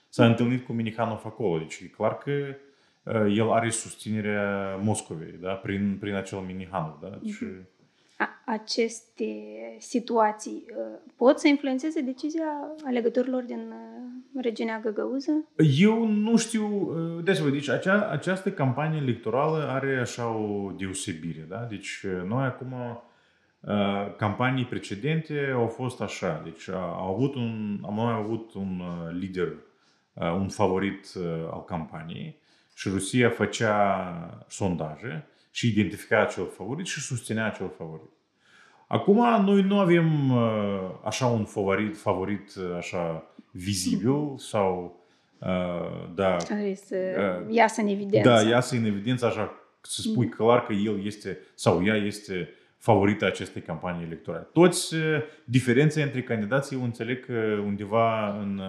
S-a 0.09 0.27
întâlnit 0.27 0.65
cu 0.65 0.73
Minihanov 0.73 1.23
acolo. 1.25 1.59
Deci 1.59 1.81
e 1.83 1.87
clar 1.87 2.19
că 2.19 2.31
uh, 2.31 2.55
el 3.29 3.51
are 3.51 3.71
susținerea 3.71 4.77
Moscovei, 4.77 5.39
da? 5.41 5.53
prin, 5.53 5.97
prin 6.01 6.15
acel 6.15 6.39
Minihanov. 6.39 6.99
Da? 7.01 7.09
Deci, 7.09 7.35
uh-huh 7.35 7.73
aceste 8.45 9.27
situații 9.79 10.65
uh, 10.71 10.99
pot 11.17 11.39
să 11.39 11.49
influențeze 11.49 12.01
decizia 12.01 12.47
alegătorilor 12.85 13.43
din 13.43 13.59
uh, 13.59 14.43
regiunea 14.43 14.81
Găgăuză? 14.81 15.31
Eu 15.79 16.07
nu 16.07 16.37
știu, 16.37 16.67
uh, 16.67 17.25
de 17.25 17.33
să 17.33 17.43
vă 17.43 17.49
deci 17.49 17.69
acea, 17.69 18.09
această 18.11 18.51
campanie 18.51 19.01
electorală 19.01 19.69
are 19.69 19.99
așa 20.01 20.29
o 20.29 20.71
deosebire, 20.71 21.47
da? 21.49 21.67
Deci 21.71 22.07
noi 22.27 22.45
acum 22.45 22.75
campanii 24.17 24.65
precedente 24.65 25.51
au 25.55 25.67
fost 25.67 26.01
așa, 26.01 26.41
deci 26.45 26.69
au 26.69 27.15
avut 27.15 27.35
un, 27.35 27.81
am 27.85 27.95
mai 27.95 28.15
avut 28.15 28.55
un 28.55 28.83
lider, 29.19 29.53
un 30.15 30.49
favorit 30.49 31.07
al 31.53 31.65
campaniei 31.65 32.42
și 32.83 32.89
Rusia 32.89 33.31
făcea 33.31 34.45
sondaje 34.49 35.27
și 35.51 35.69
identifica 35.69 36.21
acel 36.21 36.49
favorit 36.57 36.87
și 36.87 37.01
susținea 37.01 37.47
acel 37.47 37.73
favorit. 37.77 38.11
Acum, 38.87 39.45
noi 39.45 39.63
nu 39.63 39.79
avem 39.79 40.31
uh, 40.31 40.91
așa 41.05 41.27
un 41.27 41.45
favorit, 41.45 41.97
favorit 41.97 42.55
uh, 42.55 42.77
așa 42.77 43.35
vizibil 43.51 44.37
sau 44.37 45.01
uh, 45.39 46.09
da, 46.15 46.37
care 46.37 46.75
să 46.75 46.97
uh, 46.97 47.55
iasă 47.55 47.81
în 47.81 47.87
evidență. 47.87 48.29
Da, 48.29 48.41
iasă 48.41 48.77
în 48.77 48.85
evidență 48.85 49.27
așa 49.27 49.53
să 49.81 50.01
spui 50.01 50.25
mm. 50.25 50.31
clar 50.31 50.63
că 50.63 50.73
el 50.73 51.05
este 51.05 51.39
sau 51.55 51.85
ea 51.85 51.97
este 51.97 52.49
favorita 52.79 53.27
acestei 53.27 53.63
campanii 53.63 54.05
electorale. 54.05 54.49
Toți 54.53 54.95
diferențe 55.45 56.03
între 56.03 56.23
candidații 56.23 56.77
eu 56.77 56.83
înțeleg 56.83 57.25
că 57.25 57.63
undeva 57.65 58.39
în, 58.39 58.61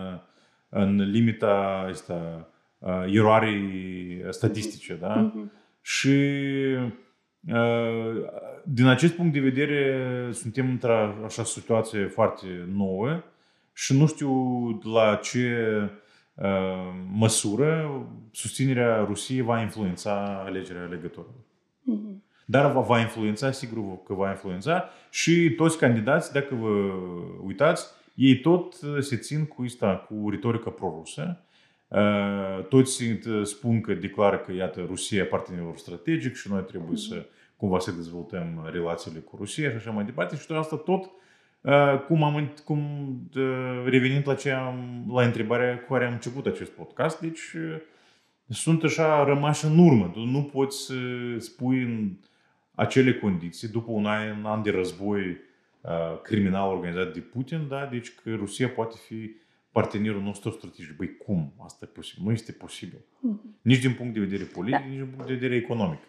în 0.70 1.10
limita 1.12 1.86
asta, 1.90 2.48
eroarei 3.06 4.24
statistice, 4.30 4.94
da? 4.94 5.32
Mm-hmm. 5.32 5.62
Și 5.82 6.18
din 8.64 8.86
acest 8.86 9.14
punct 9.14 9.34
de 9.34 9.40
vedere 9.40 10.30
suntem 10.32 10.70
într-o 10.70 11.24
așa 11.26 11.44
situație 11.44 12.06
foarte 12.06 12.48
nouă 12.74 13.24
și 13.74 13.98
nu 13.98 14.08
știu 14.08 14.34
la 14.84 15.16
ce 15.16 15.68
măsură 17.12 18.02
susținerea 18.32 19.04
Rusiei 19.08 19.42
va 19.42 19.62
influența 19.62 20.44
alegerea 20.46 20.84
alegătorilor. 20.84 21.36
Mm-hmm. 21.92 22.22
Dar 22.46 22.72
va, 22.72 22.80
va 22.80 23.00
influența, 23.00 23.52
sigur 23.52 24.04
că 24.04 24.14
va 24.14 24.30
influența 24.30 24.90
și 25.10 25.50
toți 25.50 25.78
candidați, 25.78 26.34
dacă 26.34 26.56
vă 26.56 26.94
uitați, 27.46 27.86
ei 28.16 28.40
tot 28.40 28.74
se 29.00 29.16
țin 29.16 29.46
cu 29.46 29.64
asta, 29.66 29.96
cu 29.96 30.30
retorica 30.30 30.70
prorusă. 30.70 31.44
Toți 32.70 33.04
spun 33.44 33.82
că 33.82 33.94
declară 33.94 34.38
că, 34.38 34.52
iată, 34.52 34.84
Rusia 34.88 35.22
e 35.22 35.26
partenerul 35.26 35.76
strategic 35.76 36.36
și 36.36 36.52
noi 36.52 36.64
trebuie 36.64 36.92
mm-hmm. 36.92 37.10
să 37.10 37.26
cumva 37.56 37.80
să 37.80 37.92
dezvoltăm 37.92 38.70
relațiile 38.72 39.20
cu 39.20 39.36
Rusia 39.36 39.70
și 39.70 39.76
așa 39.76 39.92
mai 39.92 40.06
departe. 40.06 40.36
Și 40.36 40.52
asta 40.52 40.76
tot 40.76 41.10
cum, 42.08 42.24
am, 42.24 42.54
cum 42.66 42.82
revenind 43.86 44.28
la, 44.28 44.36
ce 44.36 44.52
am, 44.52 45.06
la 45.14 45.24
întrebarea 45.24 45.80
cu 45.80 45.94
care 45.94 46.06
am 46.06 46.14
început 46.14 46.46
acest 46.46 46.72
podcast, 46.72 47.20
deci 47.20 47.56
sunt 48.50 48.84
așa 48.84 49.24
rămași 49.24 49.66
în 49.66 49.78
urmă. 49.78 50.10
Tu 50.14 50.20
nu 50.20 50.44
poți 50.44 50.86
să 50.86 50.94
spui 51.38 51.82
în 51.82 52.12
acele 52.76 53.14
condiții, 53.14 53.68
după 53.68 53.92
un 53.92 54.06
an, 54.06 54.46
an 54.46 54.62
de 54.64 54.72
război 54.72 55.38
criminal 56.24 56.70
organizat 56.70 57.14
de 57.14 57.20
Putin, 57.20 57.68
da? 57.70 57.86
deci 57.86 58.16
că 58.24 58.36
Rusia 58.36 58.70
poate 58.70 58.96
fi 59.08 59.32
partenerul 59.74 60.22
nostru 60.22 60.50
strategic. 60.52 60.96
Băi, 60.96 61.18
cum? 61.18 61.54
Asta 61.64 61.86
e 61.86 61.94
posibil. 61.94 62.24
Nu 62.26 62.32
este 62.32 62.52
posibil. 62.52 63.00
Mm-hmm. 63.00 63.62
Nici 63.62 63.80
din 63.80 63.94
punct 63.94 64.14
de 64.14 64.20
vedere 64.20 64.44
politic, 64.44 64.80
da. 64.80 64.86
nici 64.86 64.98
din 64.98 65.08
punct 65.08 65.28
de 65.28 65.34
vedere 65.34 65.56
economic. 65.56 66.00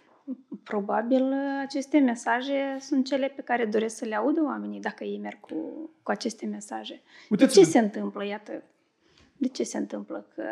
Probabil 0.62 1.32
aceste 1.60 1.98
mesaje 1.98 2.76
sunt 2.80 3.06
cele 3.06 3.28
pe 3.28 3.42
care 3.42 3.64
doresc 3.64 3.96
să 3.96 4.04
le 4.04 4.14
audă 4.14 4.42
oamenii 4.42 4.80
dacă 4.80 5.04
ei 5.04 5.18
merg 5.18 5.40
cu, 5.40 5.90
cu 6.02 6.10
aceste 6.10 6.46
mesaje. 6.46 7.02
Uitați 7.30 7.54
de 7.54 7.60
ce 7.60 7.66
se 7.66 7.78
întâmplă? 7.78 8.24
Iată, 8.24 8.62
de 9.36 9.48
ce 9.48 9.62
se 9.62 9.78
întâmplă 9.78 10.26
că 10.34 10.44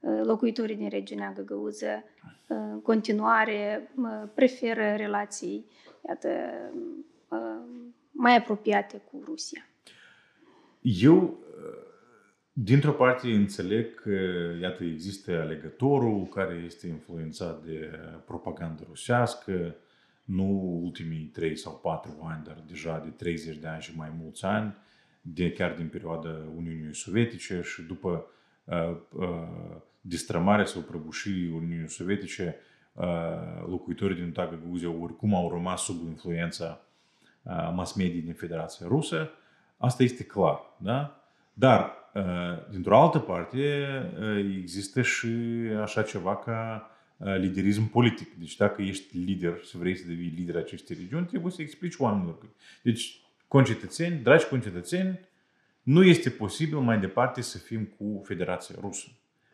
uh, 0.00 0.20
locuitorii 0.24 0.76
din 0.76 0.88
regiunea 0.88 1.32
Găgăuză 1.32 2.04
uh, 2.24 2.56
în 2.72 2.80
continuare 2.82 3.90
preferă 4.34 4.94
relații, 4.96 5.66
iată, 6.08 6.28
uh, 7.28 7.60
mai 8.10 8.36
apropiate 8.36 9.02
cu 9.10 9.22
Rusia? 9.24 9.66
Eu 10.80 11.43
Dintr-o 12.56 12.92
parte 12.92 13.32
înțeleg 13.32 13.94
că, 13.94 14.10
iată, 14.60 14.84
există 14.84 15.40
alegătorul 15.40 16.26
care 16.26 16.62
este 16.66 16.86
influențat 16.86 17.64
de 17.64 17.90
propagandă 18.24 18.82
rusească, 18.88 19.74
nu 20.24 20.80
ultimii 20.82 21.24
3 21.24 21.56
sau 21.56 21.80
4 21.82 22.10
ani, 22.22 22.44
dar 22.44 22.62
deja 22.66 22.98
de 22.98 23.08
30 23.08 23.56
de 23.56 23.66
ani 23.66 23.82
și 23.82 23.96
mai 23.96 24.12
mulți 24.22 24.44
ani, 24.44 24.74
de, 25.20 25.52
chiar 25.52 25.72
din 25.72 25.88
perioada 25.88 26.38
Uniunii 26.56 26.94
Sovietice 26.94 27.60
și 27.62 27.82
după 27.82 28.26
uh, 28.64 28.96
uh, 29.12 29.76
distrămarea 30.00 30.64
sau 30.64 30.80
prăbușirii 30.80 31.52
Uniunii 31.52 31.88
Sovietice, 31.88 32.56
uh, 32.92 33.04
locuitorii 33.66 34.16
din 34.16 34.24
întreaga 34.24 34.58
Gruzia 34.66 34.90
oricum 34.90 35.34
au 35.34 35.50
rămas 35.50 35.82
sub 35.82 36.06
influența 36.06 36.80
uh, 37.42 37.72
mass 37.74 37.92
media 37.92 38.20
din 38.20 38.34
Federația 38.34 38.86
Rusă. 38.86 39.30
Asta 39.76 40.02
este 40.02 40.24
clar, 40.24 40.60
da? 40.76 41.23
Dar 41.54 42.04
Dintr-o 42.70 43.00
altă 43.00 43.18
parte, 43.18 43.86
există 44.60 45.02
și 45.02 45.28
așa 45.82 46.02
ceva 46.02 46.36
ca 46.36 46.90
liderism 47.38 47.90
politic. 47.90 48.34
Deci 48.38 48.56
dacă 48.56 48.82
ești 48.82 49.18
lider 49.18 49.60
și 49.68 49.76
vrei 49.76 49.96
să 49.96 50.06
devii 50.06 50.32
lider 50.36 50.56
acestei 50.56 50.96
regiuni, 51.00 51.26
trebuie 51.26 51.52
să 51.52 51.62
explici 51.62 51.94
oamenilor. 51.98 52.38
Deci, 52.82 53.20
concetățeni, 53.48 54.20
dragi 54.22 54.46
concetățeni, 54.46 55.20
nu 55.82 56.04
este 56.04 56.30
posibil 56.30 56.78
mai 56.78 56.98
departe 56.98 57.40
să 57.40 57.58
fim 57.58 57.84
cu 57.84 58.22
Federația 58.24 58.74
Rusă. 58.80 59.08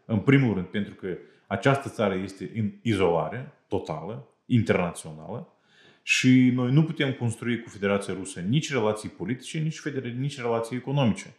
În 0.05 0.19
primul 0.19 0.55
rând, 0.55 0.67
pentru 0.67 0.95
că 0.95 1.17
această 1.47 1.89
țară 1.89 2.15
este 2.15 2.51
în 2.55 2.73
izolare 2.83 3.53
totală, 3.69 4.29
internațională, 4.47 5.53
și 6.03 6.51
noi 6.55 6.73
nu 6.73 6.85
putem 6.85 7.13
construi 7.13 7.63
cu 7.63 7.69
Federația 7.69 8.15
Rusă 8.15 8.41
nici 8.41 8.73
relații 8.73 9.09
politice, 9.09 9.59
nici, 9.59 9.81
feder- 9.81 10.15
nici 10.17 10.41
relații 10.41 10.77
economice. 10.77 11.35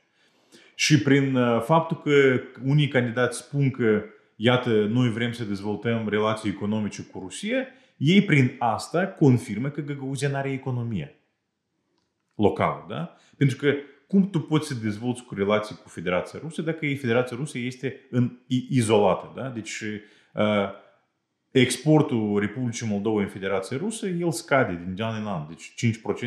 Și 0.82 1.02
prin 1.02 1.36
uh, 1.36 1.62
faptul 1.62 2.02
că 2.02 2.42
unii 2.66 2.88
candidați 2.88 3.38
spun 3.38 3.72
că, 3.72 4.04
iată, 4.36 4.70
noi 4.70 5.10
vrem 5.10 5.32
să 5.32 5.44
dezvoltăm 5.44 6.10
relații 6.10 6.50
economice 6.50 7.02
cu 7.02 7.20
Rusia, 7.20 7.68
ei 7.98 8.22
prin 8.22 8.56
asta 8.60 9.08
confirmă 9.08 9.70
că 9.70 9.82
Găgăuzia 9.82 10.30
nu 10.30 10.36
are 10.36 10.52
economie 10.52 11.16
locală, 12.36 12.86
da? 12.90 13.16
Pentru 13.38 13.58
că 13.58 13.74
cum 14.08 14.30
tu 14.30 14.40
poți 14.40 14.68
să 14.68 14.74
dezvolți 14.74 15.24
cu 15.24 15.36
relații 15.36 15.76
cu 15.84 15.90
Federația 15.90 16.40
Rusă 16.44 16.62
dacă 16.62 16.86
Federația 16.86 17.38
Rusă 17.38 17.58
este 17.58 18.08
în, 18.10 18.38
izolată, 18.70 19.32
da? 19.36 19.50
Deci 19.50 19.82
uh, 20.34 20.70
exportul 21.52 22.40
Republicii 22.40 22.88
Moldova 22.88 23.22
în 23.22 23.28
Federația 23.28 23.78
Rusă, 23.78 24.08
el 24.08 24.32
scade 24.32 24.82
din 24.86 25.04
an 25.04 25.22
în 25.22 25.28
an, 25.28 25.46
deci 25.48 25.74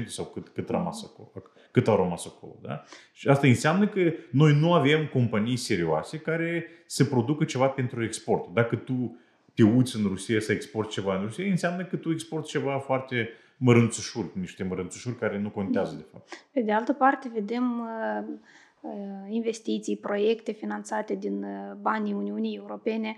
5% 0.02 0.07
sau 0.07 0.25
cât, 0.25 0.49
cât 0.49 0.69
rămas 0.69 1.04
acolo 1.04 1.31
cât 1.75 1.88
au 1.88 1.97
rămas 1.97 2.26
acolo. 2.26 2.57
Da? 2.62 2.85
Și 3.12 3.28
asta 3.28 3.47
înseamnă 3.47 3.88
că 3.88 4.12
noi 4.31 4.59
nu 4.61 4.73
avem 4.73 5.07
companii 5.07 5.57
serioase 5.57 6.19
care 6.19 6.66
să 6.87 7.04
producă 7.04 7.45
ceva 7.45 7.66
pentru 7.66 8.04
export. 8.04 8.52
Dacă 8.52 8.76
tu 8.76 9.16
te 9.54 9.62
uiți 9.62 9.97
în 9.97 10.07
Rusia 10.07 10.40
să 10.40 10.52
exporti 10.52 10.93
ceva 10.93 11.16
în 11.16 11.23
Rusia, 11.23 11.45
înseamnă 11.45 11.85
că 11.85 11.97
tu 11.97 12.11
exporti 12.11 12.50
ceva 12.50 12.78
foarte 12.78 13.28
mărânțușuri, 13.57 14.31
niște 14.35 14.64
mărânțușuri 14.64 15.16
care 15.16 15.38
nu 15.38 15.50
contează 15.50 15.95
de 15.97 16.04
fapt. 16.12 16.47
Pe 16.52 16.61
de 16.61 16.73
altă 16.73 16.93
parte, 16.93 17.31
vedem 17.35 17.81
uh, 17.81 18.35
uh, 18.81 18.90
investiții, 19.28 19.97
proiecte 19.97 20.52
finanțate 20.52 21.14
din 21.14 21.43
uh, 21.43 21.76
banii 21.81 22.12
Uniunii 22.12 22.57
Europene 22.57 23.16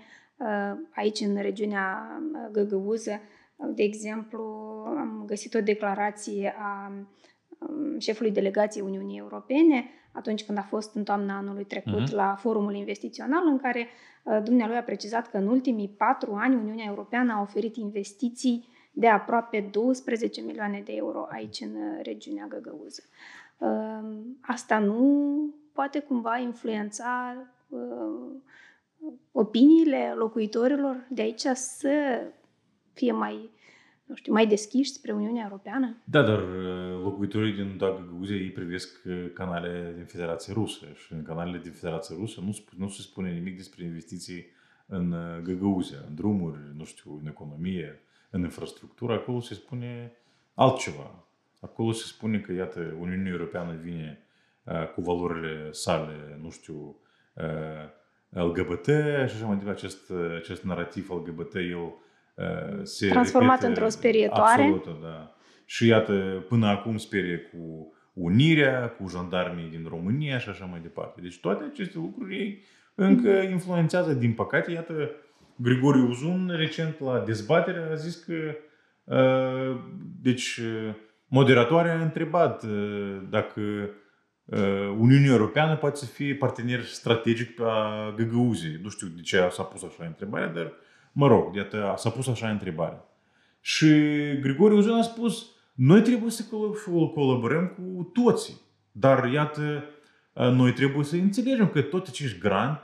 aici 0.95 1.19
în 1.19 1.35
regiunea 1.41 2.11
Găgăuză. 2.51 3.19
De 3.55 3.83
exemplu, 3.83 4.43
am 4.97 5.23
găsit 5.25 5.53
o 5.53 5.61
declarație 5.61 6.55
a 6.57 6.91
Um, 7.59 7.99
șefului 7.99 8.31
delegației 8.31 8.85
Uniunii 8.85 9.17
Europene 9.17 9.85
atunci 10.11 10.45
când 10.45 10.57
a 10.57 10.61
fost 10.61 10.95
în 10.95 11.03
toamna 11.03 11.37
anului 11.37 11.63
trecut 11.63 12.09
uh-huh. 12.09 12.13
la 12.13 12.35
forumul 12.35 12.73
investițional 12.73 13.47
în 13.47 13.57
care 13.57 13.87
uh, 14.23 14.39
dumnealui 14.43 14.75
a 14.75 14.83
precizat 14.83 15.29
că 15.29 15.37
în 15.37 15.47
ultimii 15.47 15.87
patru 15.87 16.33
ani 16.33 16.55
Uniunea 16.55 16.85
Europeană 16.87 17.33
a 17.33 17.41
oferit 17.41 17.75
investiții 17.75 18.67
de 18.91 19.07
aproape 19.07 19.69
12 19.71 20.41
milioane 20.41 20.81
de 20.85 20.93
euro 20.95 21.27
aici 21.29 21.59
în 21.59 21.75
uh, 21.75 21.99
regiunea 22.03 22.45
Găgăuză. 22.49 23.03
Um, 23.57 24.37
asta 24.41 24.79
nu 24.79 25.53
poate 25.73 25.99
cumva 25.99 26.37
influența 26.37 27.35
uh, 27.69 27.79
opiniile 29.31 30.13
locuitorilor 30.17 31.07
de 31.09 31.21
aici 31.21 31.45
să 31.53 32.21
fie 32.93 33.11
mai, 33.11 33.49
nu 34.05 34.15
știu, 34.15 34.33
mai 34.33 34.47
deschiși 34.47 34.91
spre 34.91 35.11
Uniunea 35.11 35.43
Europeană? 35.43 35.97
Da, 36.03 36.21
dar 36.21 36.43
locuitorii 37.03 37.53
din 37.53 37.77
Găgăuzia 37.77 38.35
ei 38.35 38.51
privesc 38.51 39.01
canalele 39.33 39.93
din 39.95 40.05
Federația 40.05 40.53
Rusă 40.53 40.85
și 40.95 41.13
în 41.13 41.23
canalele 41.23 41.57
din 41.57 41.71
Federația 41.71 42.15
Rusă 42.19 42.41
nu, 42.41 42.57
nu 42.77 42.87
se 42.87 43.01
spune 43.01 43.31
nimic 43.31 43.57
despre 43.57 43.83
investiții 43.83 44.45
în 44.85 45.15
Găgăuzia, 45.43 45.97
în 46.07 46.15
drumuri, 46.15 46.57
nu 46.75 46.83
știu, 46.83 47.19
în 47.21 47.27
economie, 47.27 48.01
în 48.29 48.41
infrastructură. 48.41 49.13
Acolo 49.13 49.39
se 49.39 49.53
spune 49.53 50.11
altceva. 50.53 51.27
Acolo 51.59 51.91
se 51.91 52.03
spune 52.05 52.39
că, 52.39 52.51
iată, 52.51 52.95
Uniunea 52.99 53.31
Europeană 53.31 53.73
vine 53.81 54.19
uh, 54.63 54.87
cu 54.95 55.01
valorile 55.01 55.71
sale, 55.71 56.39
nu 56.41 56.49
știu, 56.49 56.95
uh, 57.33 57.43
LGBT 58.29 58.85
și 59.27 59.35
așa 59.35 59.45
mai 59.45 59.57
departe, 59.57 59.85
acest, 59.85 60.11
acest 60.37 60.63
narativ 60.63 61.09
LGBT, 61.09 61.55
el 61.55 61.77
uh, 62.35 62.79
se 62.83 63.07
Transformat 63.07 63.49
repete, 63.49 63.67
într-o 63.67 63.89
sperietoare. 63.89 64.63
Absolut, 64.63 65.01
da. 65.01 65.35
Și 65.65 65.87
iată, 65.87 66.45
până 66.47 66.67
acum 66.67 66.97
sperie 66.97 67.37
cu 67.37 67.91
unirea, 68.13 68.89
cu 68.89 69.07
jandarmii 69.09 69.69
din 69.69 69.85
România 69.89 70.37
și 70.37 70.49
așa 70.49 70.65
mai 70.65 70.79
departe. 70.79 71.21
Deci 71.21 71.39
toate 71.39 71.63
aceste 71.71 71.97
lucruri 71.97 72.35
ei 72.35 72.63
încă 72.95 73.29
influențează, 73.29 74.13
din 74.13 74.33
păcate, 74.33 74.71
iată, 74.71 75.11
Grigoriu 75.55 76.07
Uzun, 76.07 76.53
recent 76.55 76.99
la 76.99 77.19
dezbatere, 77.19 77.87
a 77.91 77.93
zis 77.93 78.15
că 78.15 78.33
uh, 79.03 79.79
deci 80.21 80.61
moderatoarea 81.27 81.97
a 81.97 82.01
întrebat 82.01 82.63
uh, 82.63 83.17
dacă 83.29 83.61
uh, 83.61 83.89
Uniunea 84.97 85.31
Europeană 85.31 85.75
poate 85.75 85.95
să 85.95 86.05
fie 86.05 86.35
partener 86.35 86.83
strategic 86.83 87.55
pe 87.55 87.63
Găgăuzii. 88.15 88.79
Nu 88.83 88.89
știu 88.89 89.07
de 89.07 89.21
ce 89.21 89.49
s-a 89.51 89.63
pus 89.63 89.83
așa 89.83 90.05
întrebarea, 90.05 90.47
dar 90.47 90.71
mă 91.11 91.27
rog, 91.27 91.55
iată, 91.55 91.93
s-a 91.97 92.09
pus 92.09 92.27
așa 92.27 92.49
întrebarea. 92.49 93.05
Și 93.61 93.87
Grigoriu 94.41 94.77
Uzun 94.77 94.93
a 94.93 95.01
spus, 95.01 95.45
noi 95.73 96.01
trebuie 96.01 96.31
să 96.31 96.43
colaborăm 97.13 97.67
cu 97.67 98.11
toții. 98.13 98.61
Dar 98.91 99.31
iată, 99.31 99.83
noi 100.33 100.73
trebuie 100.73 101.03
să 101.03 101.15
înțelegem 101.15 101.67
că 101.67 101.81
toate 101.81 102.09
acești 102.09 102.39
grant, 102.39 102.79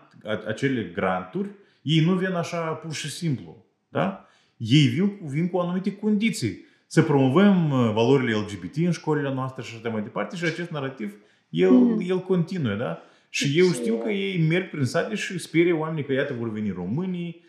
acele 0.47 0.83
granturi, 0.83 1.49
ei 1.81 2.05
nu 2.05 2.13
vin 2.13 2.33
așa 2.33 2.57
pur 2.57 2.93
și 2.93 3.09
simplu. 3.09 3.65
Da? 3.89 4.27
Ei 4.57 4.87
vin, 4.87 5.19
vin 5.23 5.49
cu 5.49 5.57
anumite 5.57 5.95
condiții. 5.95 6.65
Să 6.87 7.01
promovăm 7.01 7.67
valorile 7.93 8.35
LGBT 8.35 8.75
în 8.75 8.91
școlile 8.91 9.33
noastre 9.33 9.63
și 9.63 9.75
așa 9.75 9.89
mai 9.89 10.01
departe 10.01 10.35
și 10.35 10.43
acest 10.43 10.69
narrativ, 10.69 11.15
el, 11.53 11.71
mm. 11.71 11.99
el 12.07 12.19
continuă. 12.19 12.75
Da? 12.75 13.01
Și 13.29 13.59
eu 13.59 13.65
știu 13.65 13.95
că 13.95 14.09
ei 14.09 14.47
merg 14.47 14.69
prin 14.69 14.85
sate 14.85 15.15
și 15.15 15.39
sperie 15.39 15.73
oamenii 15.73 16.05
că 16.05 16.13
iată 16.13 16.33
vor 16.33 16.51
veni 16.51 16.69
românii, 16.69 17.43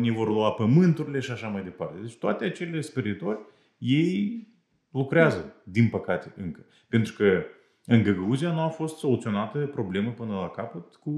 ne 0.00 0.10
vor 0.10 0.28
lua 0.28 0.52
pământurile 0.52 1.20
și 1.20 1.30
așa 1.30 1.48
mai 1.48 1.62
departe. 1.62 2.00
Deci 2.00 2.16
toate 2.16 2.44
acele 2.44 2.80
speritori, 2.80 3.38
ei 3.78 4.46
lucrează, 4.90 5.54
din 5.64 5.88
păcate, 5.88 6.32
încă. 6.36 6.66
Pentru 6.88 7.12
că 7.12 7.42
în 7.84 8.02
Găgăuzia 8.02 8.52
nu 8.52 8.60
a 8.60 8.68
fost 8.68 8.96
soluționată 8.96 9.58
problema 9.58 10.10
până 10.10 10.34
la 10.34 10.48
capăt 10.48 10.94
cu 10.94 11.10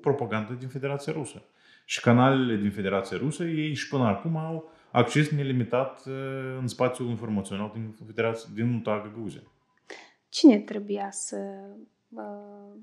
propaganda 0.00 0.52
din 0.52 0.68
Federația 0.68 1.12
Rusă. 1.12 1.42
Și 1.84 2.00
canalele 2.00 2.56
din 2.56 2.70
Federația 2.70 3.16
Rusă, 3.16 3.44
ei 3.44 3.74
și 3.74 3.88
până 3.88 4.04
acum 4.04 4.36
au 4.36 4.72
acces 4.92 5.30
nelimitat 5.30 6.02
în 6.60 6.66
spațiul 6.66 7.08
informațional 7.08 7.70
din 7.74 7.94
Federația, 8.06 8.48
din 8.54 8.82
Găgăuzia. 8.84 9.42
Cine 10.28 10.58
trebuia 10.58 11.10
să 11.10 11.36
uh, 12.08 12.22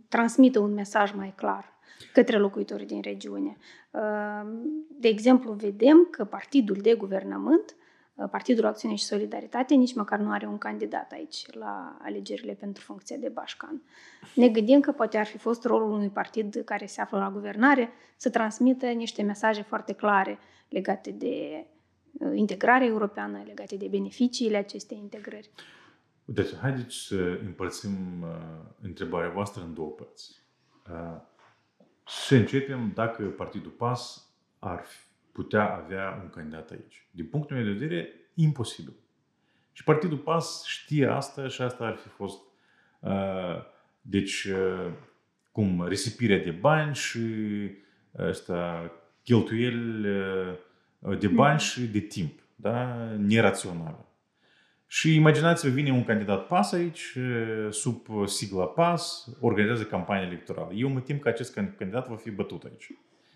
transmită 0.08 0.60
un 0.60 0.74
mesaj 0.74 1.14
mai 1.14 1.34
clar 1.36 1.74
către 2.14 2.38
locuitorii 2.38 2.86
din 2.86 3.02
regiune? 3.02 3.58
Uh, 3.92 4.52
de 4.88 5.08
exemplu, 5.08 5.52
vedem 5.52 6.08
că 6.12 6.25
partidul 6.25 6.78
de 6.82 6.94
guvernământ 6.94 7.75
Uh, 8.16 8.30
Partidul 8.32 8.66
Acțiune 8.66 8.96
și 8.96 9.04
Solidaritate 9.04 9.74
nici 9.74 9.96
măcar 9.96 10.20
nu 10.20 10.32
are 10.32 10.48
un 10.48 10.58
candidat 10.58 11.12
aici 11.12 11.51
la 11.51 11.98
alegerile 12.01 12.53
pentru 12.53 12.84
funcția 12.84 13.18
de 13.18 13.29
bașcan. 13.29 13.81
Ne 14.36 14.50
gândim 14.50 14.79
că 14.79 14.92
poate 14.92 15.18
ar 15.18 15.25
fi 15.25 15.38
fost 15.38 15.64
rolul 15.64 15.92
unui 15.92 16.10
partid 16.10 16.62
care 16.66 16.86
se 16.86 17.01
află 17.01 17.18
la 17.18 17.31
guvernare 17.31 17.90
să 18.18 18.29
transmită 18.29 18.86
niște 18.86 19.22
mesaje 19.22 19.62
foarte 19.62 19.94
clare 19.94 20.40
legate 20.70 21.12
de 21.12 21.66
uh, 22.12 22.31
integrarea 22.34 22.88
europeană, 22.88 23.44
legate 23.46 23.75
de 23.75 23.88
beneficiile 23.88 24.58
acestei 24.58 24.98
integrări. 24.98 25.50
Deci, 26.25 26.55
haideți 26.61 26.96
să 26.96 27.40
împărțim 27.46 28.22
uh, 28.22 28.27
întrebarea 28.81 29.29
voastră 29.29 29.64
în 29.64 29.74
două 29.74 29.90
părți. 29.90 30.42
Uh, 30.92 31.22
să 32.07 32.35
începem 32.35 32.92
dacă 32.94 33.24
Partidul 33.24 33.72
PAS 33.72 34.29
ar 34.59 34.83
fi 34.83 34.98
putea 35.31 35.75
avea 35.75 36.20
un 36.24 36.29
candidat 36.29 36.72
aici. 36.72 37.07
Din 37.11 37.25
punctul 37.25 37.55
meu 37.55 37.66
de 37.66 37.72
vedere, 37.72 38.09
imposibil. 38.33 38.94
Și 39.72 39.83
Partidul 39.83 40.18
PAS 40.18 40.64
știe 40.66 41.07
asta 41.07 41.48
și 41.48 41.61
asta 41.61 41.85
ar 41.85 41.96
fi 41.96 42.07
fost 42.07 42.42
uh, 43.00 43.57
deci 44.01 44.44
uh, 44.44 44.92
cum 45.51 45.88
risipirea 45.88 46.40
de 46.40 46.51
bani 46.51 46.96
și 46.96 47.20
asta, 48.18 48.92
cheltuieli 49.24 50.07
uh, 51.00 51.18
de 51.20 51.27
bani 51.27 51.59
și 51.59 51.81
de 51.81 52.00
timp, 52.00 52.40
da? 52.55 52.94
nerațională. 53.18 54.05
Și 54.98 55.16
imaginați-vă, 55.16 55.74
vine 55.74 55.92
un 55.92 56.03
candidat 56.03 56.48
PAS 56.48 56.72
aici, 56.72 57.18
sub 57.70 58.08
sigla 58.25 58.66
PAS, 58.66 59.29
organizează 59.40 59.84
campanie 59.84 60.25
electorală. 60.25 60.74
Eu 60.74 60.90
mă 60.90 61.00
tem 61.00 61.20
că 61.20 61.27
acest 61.27 61.53
candidat 61.53 62.08
va 62.08 62.16
fi 62.16 62.31
bătut 62.31 62.64
aici. 62.64 62.92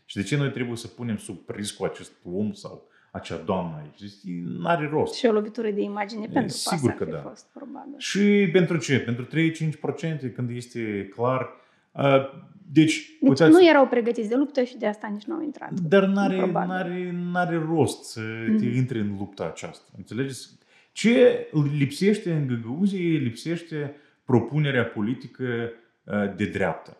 Și 0.06 0.16
de 0.16 0.24
ce 0.24 0.38
noi 0.38 0.52
trebuie 0.52 0.76
să 0.76 0.88
punem 0.88 1.18
sub 1.18 1.38
riscul 1.48 1.86
acest 1.86 2.12
om 2.24 2.52
sau 2.52 2.88
acea 3.12 3.38
doamnă 3.38 3.82
aici? 3.82 4.00
Deci 4.00 4.34
nu 4.44 4.68
are 4.68 4.90
rost. 4.92 5.14
Și 5.14 5.26
o 5.26 5.32
lovitură 5.32 5.70
de 5.70 5.82
imagine 5.82 6.26
e, 6.30 6.34
pentru 6.34 6.56
Sigur 6.56 6.92
că 6.92 7.06
da. 7.06 7.18
Fost, 7.18 7.46
probabil. 7.54 7.96
Și 7.98 8.50
pentru 8.52 8.78
ce? 8.78 9.00
Pentru 9.00 9.28
3-5% 10.30 10.34
când 10.34 10.50
este 10.50 11.08
clar. 11.16 11.50
Deci, 12.72 12.96
deci 12.96 13.18
uitați, 13.20 13.52
nu 13.52 13.68
erau 13.68 13.88
pregătiți 13.88 14.30
de 14.30 14.36
luptă 14.36 14.64
și 14.64 14.78
de 14.78 14.88
asta 14.88 15.08
nici 15.08 15.26
nu 15.26 15.34
au 15.34 15.42
intrat. 15.42 15.80
Dar 15.80 16.06
n-are, 16.06 16.52
n-are, 16.52 17.12
n-are 17.32 17.66
rost 17.70 18.04
să 18.04 18.22
mm. 18.48 18.58
te 18.58 18.66
intri 18.66 19.00
în 19.00 19.16
lupta 19.18 19.46
aceasta. 19.46 19.86
Înțelegeți? 19.98 20.58
Ce 21.00 21.50
lipsește 21.78 22.34
în 22.34 22.48
Găgăuzie, 22.48 23.18
lipsește 23.18 23.96
propunerea 24.26 24.86
politică 24.86 25.72
de 26.36 26.46
dreaptă. 26.46 26.98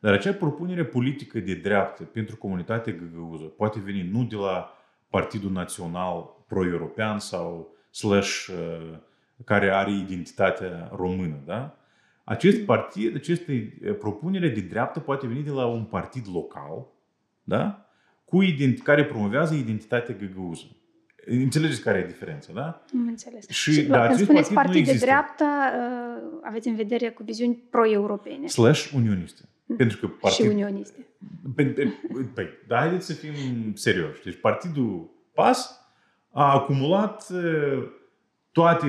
Dar 0.00 0.12
acea 0.12 0.32
propunere 0.32 0.84
politică 0.84 1.38
de 1.38 1.54
dreaptă 1.54 2.02
pentru 2.02 2.36
comunitatea 2.36 2.92
găgăuză 2.92 3.44
poate 3.44 3.80
veni 3.80 4.08
nu 4.12 4.24
de 4.24 4.36
la 4.36 4.78
Partidul 5.10 5.50
Național 5.50 6.44
Pro-European 6.48 7.18
sau 7.18 7.76
slash 7.90 8.46
uh, 8.46 8.98
care 9.44 9.70
are 9.70 9.90
identitatea 9.90 10.90
română, 10.94 11.42
da? 11.44 11.78
Acest 12.24 12.60
partid, 12.60 13.14
aceste 13.14 13.78
uh, 13.82 13.96
propunere 13.98 14.48
de 14.48 14.60
dreaptă 14.60 15.00
poate 15.00 15.26
veni 15.26 15.42
de 15.42 15.50
la 15.50 15.66
un 15.66 15.84
partid 15.84 16.26
local, 16.32 16.86
da? 17.44 17.88
Cu 18.24 18.42
ident- 18.42 18.82
care 18.82 19.04
promovează 19.04 19.54
identitatea 19.54 20.14
găgăuză. 20.14 20.64
Înțelegeți 21.28 21.80
care 21.80 21.98
e 21.98 22.06
diferența, 22.06 22.52
da? 22.52 22.84
Am 22.94 23.06
înțeles. 23.08 23.48
Și, 23.48 23.72
și 23.72 23.82
da, 23.82 24.06
când 24.06 24.18
spuneți 24.18 24.52
partid, 24.52 24.72
partid 24.72 24.92
de 24.92 25.04
dreapta, 25.04 25.72
uh, 25.74 26.38
aveți 26.42 26.68
în 26.68 26.74
vedere 26.74 27.10
cu 27.10 27.22
viziuni 27.22 27.54
pro-europene. 27.70 28.46
Slash 28.46 28.90
unioniste. 28.94 29.42
Pentru 29.76 29.98
că 29.98 30.06
partid... 30.06 30.44
Și 30.44 30.52
unioniste. 30.52 31.06
Păi, 32.34 32.48
dar 32.66 32.78
haideți 32.78 33.06
să 33.06 33.12
fim 33.12 33.74
serioși. 33.74 34.22
Deci 34.22 34.40
partidul 34.40 35.10
PAS 35.34 35.80
a 36.30 36.52
acumulat 36.52 37.26
toate 38.52 38.86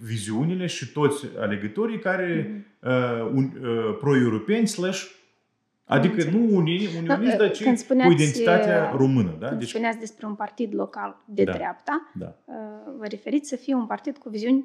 viziunile 0.00 0.66
și 0.66 0.92
toți 0.92 1.26
alegătorii 1.38 1.98
care 1.98 2.44
mm-hmm. 2.44 2.88
uh, 2.88 3.30
un, 3.34 3.50
uh, 3.60 3.96
pro-europeni 4.00 4.66
slash 4.66 5.04
Adică 5.86 6.30
nu 6.30 6.56
unii, 6.56 6.88
unioniști, 6.98 7.36
dar 7.36 7.50
cei 7.50 7.74
cu 7.86 8.10
identitatea 8.10 8.90
română. 8.96 9.36
Da? 9.38 9.46
Când 9.46 9.60
deci... 9.60 9.68
spuneați 9.68 9.98
despre 9.98 10.26
un 10.26 10.34
partid 10.34 10.74
local 10.74 11.24
de 11.26 11.44
da, 11.44 11.52
dreapta, 11.52 12.12
da. 12.14 12.36
vă 12.98 13.06
referiți 13.10 13.48
să 13.48 13.56
fie 13.56 13.74
un 13.74 13.86
partid 13.86 14.16
cu 14.16 14.28
viziuni 14.28 14.64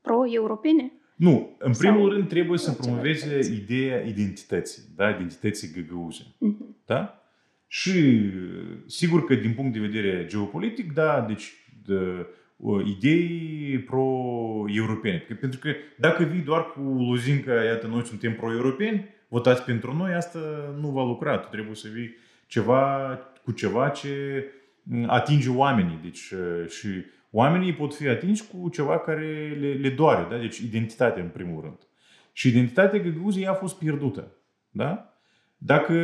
pro-europene? 0.00 0.92
Nu, 1.16 1.56
în 1.58 1.72
primul 1.78 2.00
Sau 2.00 2.08
rând 2.08 2.28
trebuie 2.28 2.58
să 2.58 2.72
promoveze 2.72 3.38
ideea 3.62 4.00
identității, 4.00 4.82
da? 4.96 5.08
identității 5.08 5.70
găgăuze. 5.74 6.22
Uh-huh. 6.22 6.84
Da? 6.86 7.24
Și 7.66 7.92
sigur 8.86 9.24
că 9.24 9.34
din 9.34 9.52
punct 9.52 9.72
de 9.72 9.78
vedere 9.78 10.26
geopolitic, 10.26 10.92
da, 10.92 11.24
deci 11.28 11.52
de, 11.86 12.26
o, 12.58 12.80
idei 12.80 13.78
pro-europene. 13.86 15.26
Pentru 15.40 15.58
că 15.58 15.70
dacă 15.98 16.24
vii 16.24 16.40
doar 16.40 16.72
cu 16.72 16.80
lozinca, 16.80 17.52
iată, 17.52 17.86
noi 17.86 18.04
suntem 18.04 18.34
pro-europeni, 18.34 19.08
votați 19.30 19.62
pentru 19.62 19.94
noi, 19.96 20.12
asta 20.12 20.38
nu 20.80 20.88
va 20.88 21.04
lucra. 21.04 21.38
Tu 21.38 21.48
trebuie 21.48 21.74
să 21.74 21.88
vii 21.92 22.16
ceva, 22.46 23.18
cu 23.44 23.52
ceva 23.52 23.88
ce 23.88 24.44
atinge 25.06 25.50
oamenii. 25.50 25.98
Deci, 26.02 26.32
și 26.68 26.88
oamenii 27.30 27.74
pot 27.74 27.94
fi 27.94 28.08
atinși 28.08 28.44
cu 28.46 28.68
ceva 28.68 28.98
care 28.98 29.56
le, 29.60 29.72
le 29.72 29.88
doare, 29.88 30.26
da? 30.30 30.36
deci 30.36 30.58
identitatea 30.58 31.22
în 31.22 31.28
primul 31.28 31.60
rând. 31.60 31.78
Și 32.32 32.48
identitatea 32.48 32.98
Găgăuziei 32.98 33.46
a 33.46 33.54
fost 33.54 33.78
pierdută. 33.78 34.32
Da? 34.70 35.14
Dacă 35.56 35.94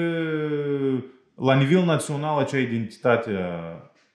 la 1.36 1.54
nivel 1.54 1.84
național 1.84 2.38
acea 2.38 2.58
identitate 2.58 3.30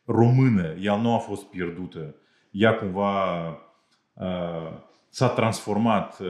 română, 0.05 0.75
ea 0.79 0.95
nu 0.95 1.13
a 1.13 1.17
fost 1.17 1.45
pierdută, 1.45 2.15
ea 2.51 2.75
cumva 2.75 3.47
uh, 4.13 4.71
s-a 5.09 5.27
transformat 5.27 6.19
uh, 6.19 6.27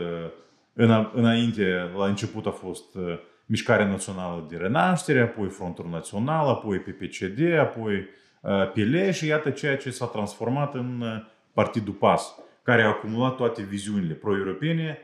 în, 0.74 1.10
înainte, 1.14 1.92
la 1.98 2.06
început 2.06 2.46
a 2.46 2.52
fost 2.52 2.96
uh, 2.96 3.20
Mișcarea 3.46 3.88
Națională 3.88 4.46
de 4.50 4.58
Renaștere, 4.58 5.22
apoi 5.22 5.48
Frontul 5.48 5.90
Național, 5.90 6.48
apoi 6.48 6.80
PPCD, 6.80 7.58
apoi 7.60 8.08
uh, 8.42 8.72
PL 8.72 9.10
și 9.10 9.26
iată 9.26 9.50
ceea 9.50 9.78
ce 9.78 9.90
s-a 9.90 10.06
transformat 10.06 10.74
în 10.74 11.02
uh, 11.02 11.30
Partidul 11.54 11.94
PAS, 11.94 12.36
care 12.64 12.82
a 12.82 12.88
acumulat 12.88 13.36
toate 13.36 13.62
viziunile 13.62 14.14
pro-europene, 14.14 14.98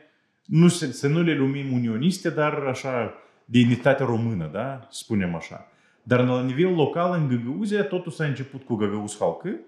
nu, 0.45 0.67
să 0.67 1.07
nu 1.07 1.21
le 1.21 1.35
lumim 1.35 1.73
unioniste, 1.73 2.29
dar 2.29 2.53
așa, 2.53 3.13
de 3.45 3.59
identitate 3.59 4.03
română, 4.03 4.49
da? 4.53 4.87
spunem 4.89 5.35
așa. 5.35 5.71
Dar 6.03 6.19
la 6.19 6.41
nivel 6.41 6.73
local, 6.73 7.13
în 7.13 7.27
Găgăuzia, 7.27 7.83
totul 7.83 8.11
s-a 8.11 8.25
început 8.25 8.63
cu 8.63 8.75
Găgăuz 8.75 9.17
Halcă 9.19 9.59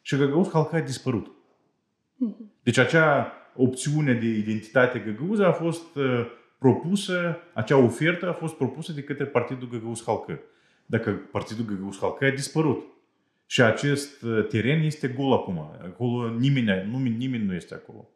și 0.00 0.16
Găgăuz 0.16 0.50
Halcă 0.50 0.76
a 0.76 0.80
dispărut. 0.80 1.30
Deci 2.62 2.78
acea 2.78 3.32
opțiune 3.56 4.12
de 4.12 4.26
identitate 4.26 4.98
Găgăuză 4.98 5.46
a 5.46 5.52
fost 5.52 5.96
uh, 5.96 6.26
propusă, 6.58 7.38
acea 7.52 7.76
ofertă 7.76 8.28
a 8.28 8.32
fost 8.32 8.54
propusă 8.54 8.92
de 8.92 9.02
către 9.02 9.24
Partidul 9.24 9.68
Găgăuz 9.68 10.02
Halcă. 10.06 10.40
Dacă 10.86 11.10
Partidul 11.10 11.64
Găgăuz 11.64 11.98
Halcă 11.98 12.24
a 12.24 12.30
dispărut. 12.30 12.84
Și 13.46 13.62
acest 13.62 14.22
uh, 14.22 14.46
teren 14.48 14.82
este 14.82 15.08
gol 15.08 15.32
acum. 15.32 15.58
Acolo 15.84 16.28
nimeni, 16.28 16.88
nu, 16.90 16.98
nimeni 16.98 17.44
nu 17.44 17.54
este 17.54 17.74
acolo. 17.74 18.08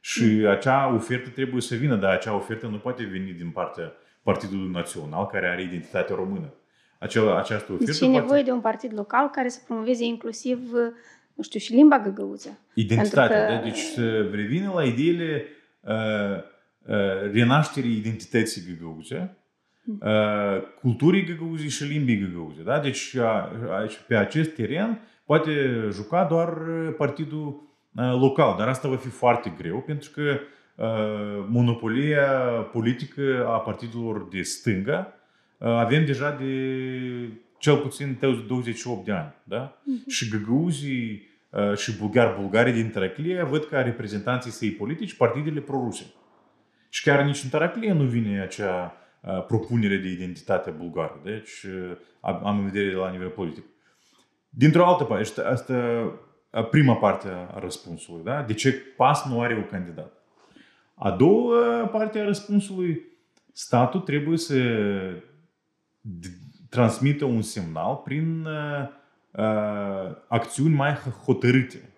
Și 0.00 0.24
acea 0.24 0.94
ofertă 0.94 1.28
trebuie 1.28 1.60
să 1.60 1.74
vină, 1.74 1.96
dar 1.96 2.12
acea 2.12 2.34
ofertă 2.34 2.66
nu 2.66 2.78
poate 2.78 3.04
veni 3.04 3.32
din 3.32 3.50
partea 3.50 3.92
Partidului 4.22 4.70
Național, 4.70 5.26
care 5.26 5.48
are 5.48 5.62
identitate 5.62 6.14
română. 6.14 6.52
Acea, 6.98 7.38
această 7.38 7.72
ofertă 7.72 7.92
deci 7.92 8.00
e 8.00 8.06
nevoie 8.06 8.26
poate... 8.26 8.42
de 8.42 8.50
un 8.50 8.60
partid 8.60 8.92
local 8.94 9.28
care 9.28 9.48
să 9.48 9.60
promoveze 9.66 10.04
inclusiv, 10.04 10.58
nu 11.38 11.44
știu, 11.44 11.58
și 11.58 11.74
limba 11.74 11.98
găgăuță. 11.98 12.58
Identitatea, 12.74 13.46
că... 13.46 13.52
da? 13.52 13.60
Deci 13.60 13.78
să 13.78 14.28
revină 14.32 14.72
la 14.74 14.84
ideile 14.84 15.44
uh, 15.80 15.92
uh, 16.86 17.30
renașterii 17.32 17.96
identității 17.96 18.62
găgăuze, 18.68 19.36
uh, 20.00 20.62
culturii 20.80 21.24
găgăuze 21.24 21.68
și 21.68 21.84
limbii 21.84 22.18
găgăuze. 22.18 22.62
Da? 22.62 22.78
Deci 22.80 23.16
aici, 23.78 24.00
pe 24.06 24.16
acest 24.16 24.54
teren 24.54 25.00
poate 25.24 25.50
juca 25.92 26.24
doar 26.24 26.48
partidul 26.96 27.62
local, 28.20 28.54
dar 28.58 28.68
asta 28.68 28.88
va 28.88 28.96
fi 28.96 29.08
foarte 29.08 29.52
greu 29.58 29.80
pentru 29.80 30.10
că 30.10 30.38
monopolia 31.48 32.28
politică 32.72 33.46
a 33.46 33.58
partidelor 33.58 34.28
de 34.28 34.42
stânga 34.42 35.12
avem 35.58 36.04
deja 36.04 36.30
de 36.30 36.52
cel 37.58 37.76
puțin 37.76 38.18
28 38.46 39.04
de 39.04 39.12
ani. 39.12 39.34
Da? 39.44 39.72
Uh-huh. 39.72 40.06
Și 40.06 40.28
găgăuzii 40.28 41.28
și 41.76 41.96
bulgari 41.96 42.40
bulgari 42.40 42.72
din 42.72 42.90
Taraclie 42.90 43.42
văd 43.42 43.64
ca 43.64 43.82
reprezentanții 43.82 44.50
săi 44.50 44.70
politici 44.70 45.14
partidele 45.14 45.60
proruse. 45.60 46.04
Și 46.88 47.02
chiar 47.02 47.24
nici 47.24 47.42
în 47.42 47.48
Taraclie 47.48 47.92
nu 47.92 48.04
vine 48.04 48.40
acea 48.40 48.96
propunere 49.46 49.96
de 49.96 50.08
identitate 50.08 50.70
bulgară. 50.70 51.20
Deci 51.24 51.66
am 52.20 52.58
în 52.58 52.70
vedere 52.70 52.94
la 52.94 53.10
nivel 53.10 53.28
politic. 53.28 53.64
Dintr-o 54.48 54.86
altă 54.86 55.04
parte, 55.04 55.40
asta 55.40 56.12
prima 56.70 56.94
parte 56.94 57.28
a 57.28 57.58
răspunsului. 57.58 58.24
Da? 58.24 58.42
De 58.42 58.54
ce 58.54 58.72
PAS 58.96 59.24
nu 59.24 59.40
are 59.40 59.54
un 59.54 59.66
candidat? 59.70 60.12
A 60.94 61.10
doua 61.10 61.86
parte 61.86 62.18
a 62.18 62.24
răspunsului, 62.24 63.02
statul 63.52 64.00
trebuie 64.00 64.36
să 64.36 64.54
transmită 66.68 67.24
un 67.24 67.42
semnal 67.42 67.94
prin 68.04 68.44
uh, 68.44 68.88
uh, 69.30 70.16
acțiuni 70.28 70.74
mai 70.74 70.94
hotărâte. 71.24 71.92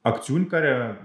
Acțiuni 0.00 0.46
care, 0.46 1.00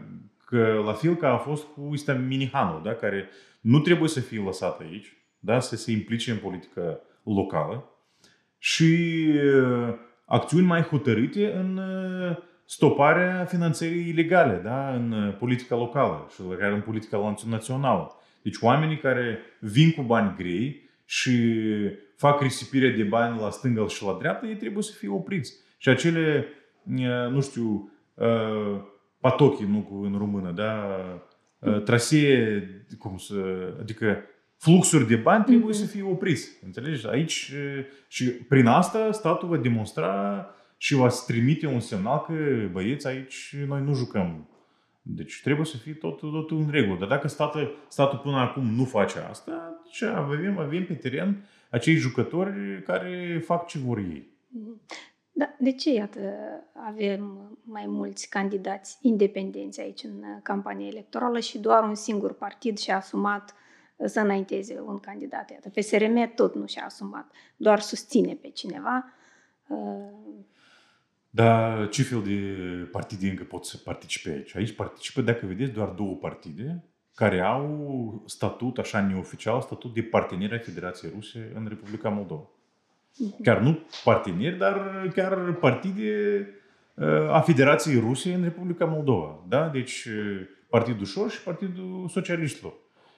că, 0.45 0.81
la 0.85 0.93
fel 0.93 1.15
ca 1.15 1.33
a 1.33 1.37
fost 1.37 1.63
cu 1.63 1.89
Ista 1.93 2.13
Minihanu, 2.13 2.81
da? 2.83 2.93
care 2.93 3.29
nu 3.61 3.79
trebuie 3.79 4.09
să 4.09 4.19
fie 4.19 4.41
lăsat 4.41 4.79
aici, 4.79 5.17
da? 5.39 5.59
să 5.59 5.75
se 5.75 5.91
implice 5.91 6.31
în 6.31 6.37
politică 6.37 6.99
locală 7.23 7.89
și 8.57 9.29
uh, 9.33 9.93
acțiuni 10.25 10.65
mai 10.65 10.81
hotărâte 10.81 11.53
în 11.53 11.77
uh, 11.77 12.37
stoparea 12.65 13.45
finanțării 13.45 14.07
ilegale 14.07 14.61
da? 14.63 14.93
în 14.93 15.11
uh, 15.11 15.35
politica 15.37 15.75
locală 15.75 16.27
și 16.33 16.41
care 16.59 16.73
în 16.73 16.81
politica 16.81 17.35
națională. 17.49 18.11
Deci 18.41 18.57
oamenii 18.61 18.97
care 18.97 19.39
vin 19.59 19.91
cu 19.91 20.01
bani 20.01 20.35
grei 20.37 20.89
și 21.05 21.31
fac 22.15 22.41
risipire 22.41 22.89
de 22.89 23.03
bani 23.03 23.39
la 23.39 23.49
stânga 23.49 23.87
și 23.87 24.03
la 24.03 24.17
dreapta, 24.19 24.47
ei 24.47 24.55
trebuie 24.55 24.83
să 24.83 24.93
fie 24.93 25.09
opriți. 25.09 25.53
Și 25.77 25.89
acele, 25.89 26.45
nu 27.31 27.41
știu, 27.41 27.91
patochi, 29.19 29.63
nu 29.63 30.01
în 30.03 30.17
română, 30.17 30.51
da? 30.51 30.99
trasee, 31.79 32.67
cum 32.99 33.17
să, 33.17 33.73
adică 33.79 34.17
fluxuri 34.57 35.07
de 35.07 35.15
bani 35.15 35.43
trebuie 35.43 35.73
mm-hmm. 35.73 35.79
să 35.79 35.85
fie 35.85 36.03
opriți. 36.03 36.49
Înțelegi? 36.65 37.07
Aici 37.07 37.53
și 38.07 38.29
prin 38.29 38.65
asta 38.65 39.11
statul 39.11 39.47
va 39.47 39.57
demonstra 39.57 40.45
și 40.77 40.95
va 40.95 41.07
trimite 41.27 41.67
un 41.67 41.79
semnal 41.79 42.23
că 42.27 42.33
băieți 42.71 43.07
aici 43.07 43.55
noi 43.67 43.81
nu 43.81 43.93
jucăm. 43.93 44.49
Deci 45.01 45.41
trebuie 45.43 45.65
să 45.65 45.77
fie 45.77 45.93
tot, 45.93 46.19
tot 46.19 46.51
în 46.51 46.69
regulă. 46.71 46.97
Dar 46.99 47.07
dacă 47.07 47.27
statul, 47.27 47.85
statul 47.87 48.17
până 48.17 48.37
acum 48.37 48.75
nu 48.75 48.83
face 48.83 49.19
asta, 49.29 49.81
ce 49.91 50.05
avem, 50.05 50.57
avem 50.57 50.85
pe 50.85 50.93
teren 50.93 51.49
acei 51.75 51.95
jucători 51.95 52.83
care 52.83 53.41
fac 53.45 53.67
ce 53.67 53.77
vor 53.77 53.97
ei. 53.97 54.33
Da, 55.31 55.55
de 55.59 55.71
ce, 55.71 55.93
iată, 55.93 56.19
avem 56.73 57.51
mai 57.63 57.85
mulți 57.87 58.29
candidați 58.29 58.97
independenți 59.01 59.81
aici 59.81 60.03
în 60.03 60.23
campania 60.43 60.87
electorală 60.87 61.39
și 61.39 61.57
doar 61.57 61.83
un 61.83 61.95
singur 61.95 62.33
partid 62.33 62.77
și-a 62.77 62.95
asumat 62.95 63.55
să 64.05 64.19
înainteze 64.19 64.79
un 64.85 64.99
candidat? 64.99 65.51
Iată, 65.51 65.69
PSRM 65.69 66.33
tot 66.35 66.55
nu 66.55 66.65
și-a 66.67 66.85
asumat, 66.85 67.31
doar 67.57 67.79
susține 67.79 68.33
pe 68.33 68.49
cineva. 68.49 69.13
Dar 71.29 71.89
ce 71.89 72.03
fel 72.03 72.21
de 72.23 72.33
partide 72.91 73.29
încă 73.29 73.43
pot 73.43 73.65
să 73.65 73.77
participe 73.77 74.29
aici? 74.29 74.55
Aici 74.55 74.75
participă, 74.75 75.21
dacă 75.21 75.45
vedeți, 75.45 75.71
doar 75.71 75.89
două 75.89 76.15
partide 76.15 76.83
care 77.15 77.41
au 77.41 78.23
statut, 78.25 78.77
așa 78.77 79.01
neoficial, 79.01 79.61
statut 79.61 79.93
de 79.93 80.01
partener 80.01 80.53
a 80.53 80.57
Federației 80.57 81.11
Ruse 81.15 81.51
în 81.55 81.65
Republica 81.67 82.09
Moldova. 82.09 82.49
Mhm. 83.17 83.41
Chiar 83.43 83.59
nu 83.59 83.79
parteneri, 84.03 84.57
dar 84.57 85.07
chiar 85.15 85.53
partide 85.53 86.47
uh, 86.93 87.29
a 87.29 87.39
Federației 87.39 87.99
Ruse 87.99 88.33
în 88.33 88.43
Republica 88.43 88.85
Moldova. 88.85 89.43
Da? 89.47 89.67
Deci 89.67 90.05
uh, 90.05 90.47
Partidul 90.69 91.05
Șor 91.05 91.29
și 91.29 91.43
Partidul 91.43 92.07
Socialiștilor. 92.09 92.73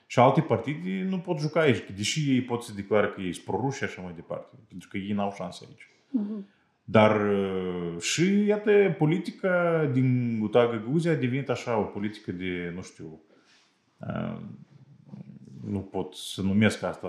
Și 0.07 0.19
alte 0.19 0.41
partide 0.41 1.05
nu 1.09 1.17
pot 1.17 1.39
juca 1.39 1.59
aici, 1.59 1.83
deși 1.95 2.31
ei 2.31 2.41
pot 2.41 2.63
să 2.63 2.71
declară 2.75 3.07
că 3.07 3.21
ei 3.21 3.33
sunt 3.33 3.45
proruși 3.45 3.77
și 3.77 3.83
așa 3.83 4.01
mai 4.01 4.13
departe, 4.15 4.55
pentru 4.67 4.87
că 4.91 4.97
ei 4.97 5.11
n-au 5.11 5.33
șanse 5.35 5.65
aici. 5.67 5.89
Uh-huh. 5.89 6.55
Dar 6.83 7.29
uh, 7.29 7.99
și, 7.99 8.45
iată, 8.45 8.95
politica 8.97 9.85
din 9.93 10.39
Uta 10.41 10.67
Găgăuzia 10.67 11.11
a 11.11 11.15
devenit 11.15 11.49
așa 11.49 11.77
o 11.77 11.81
politică 11.81 12.31
de, 12.31 12.71
nu 12.75 12.81
știu, 12.81 13.05
uh, 13.05 13.26
nu 15.67 15.79
pot 15.79 16.13
să 16.13 16.41
numesc 16.41 16.83
asta 16.83 17.07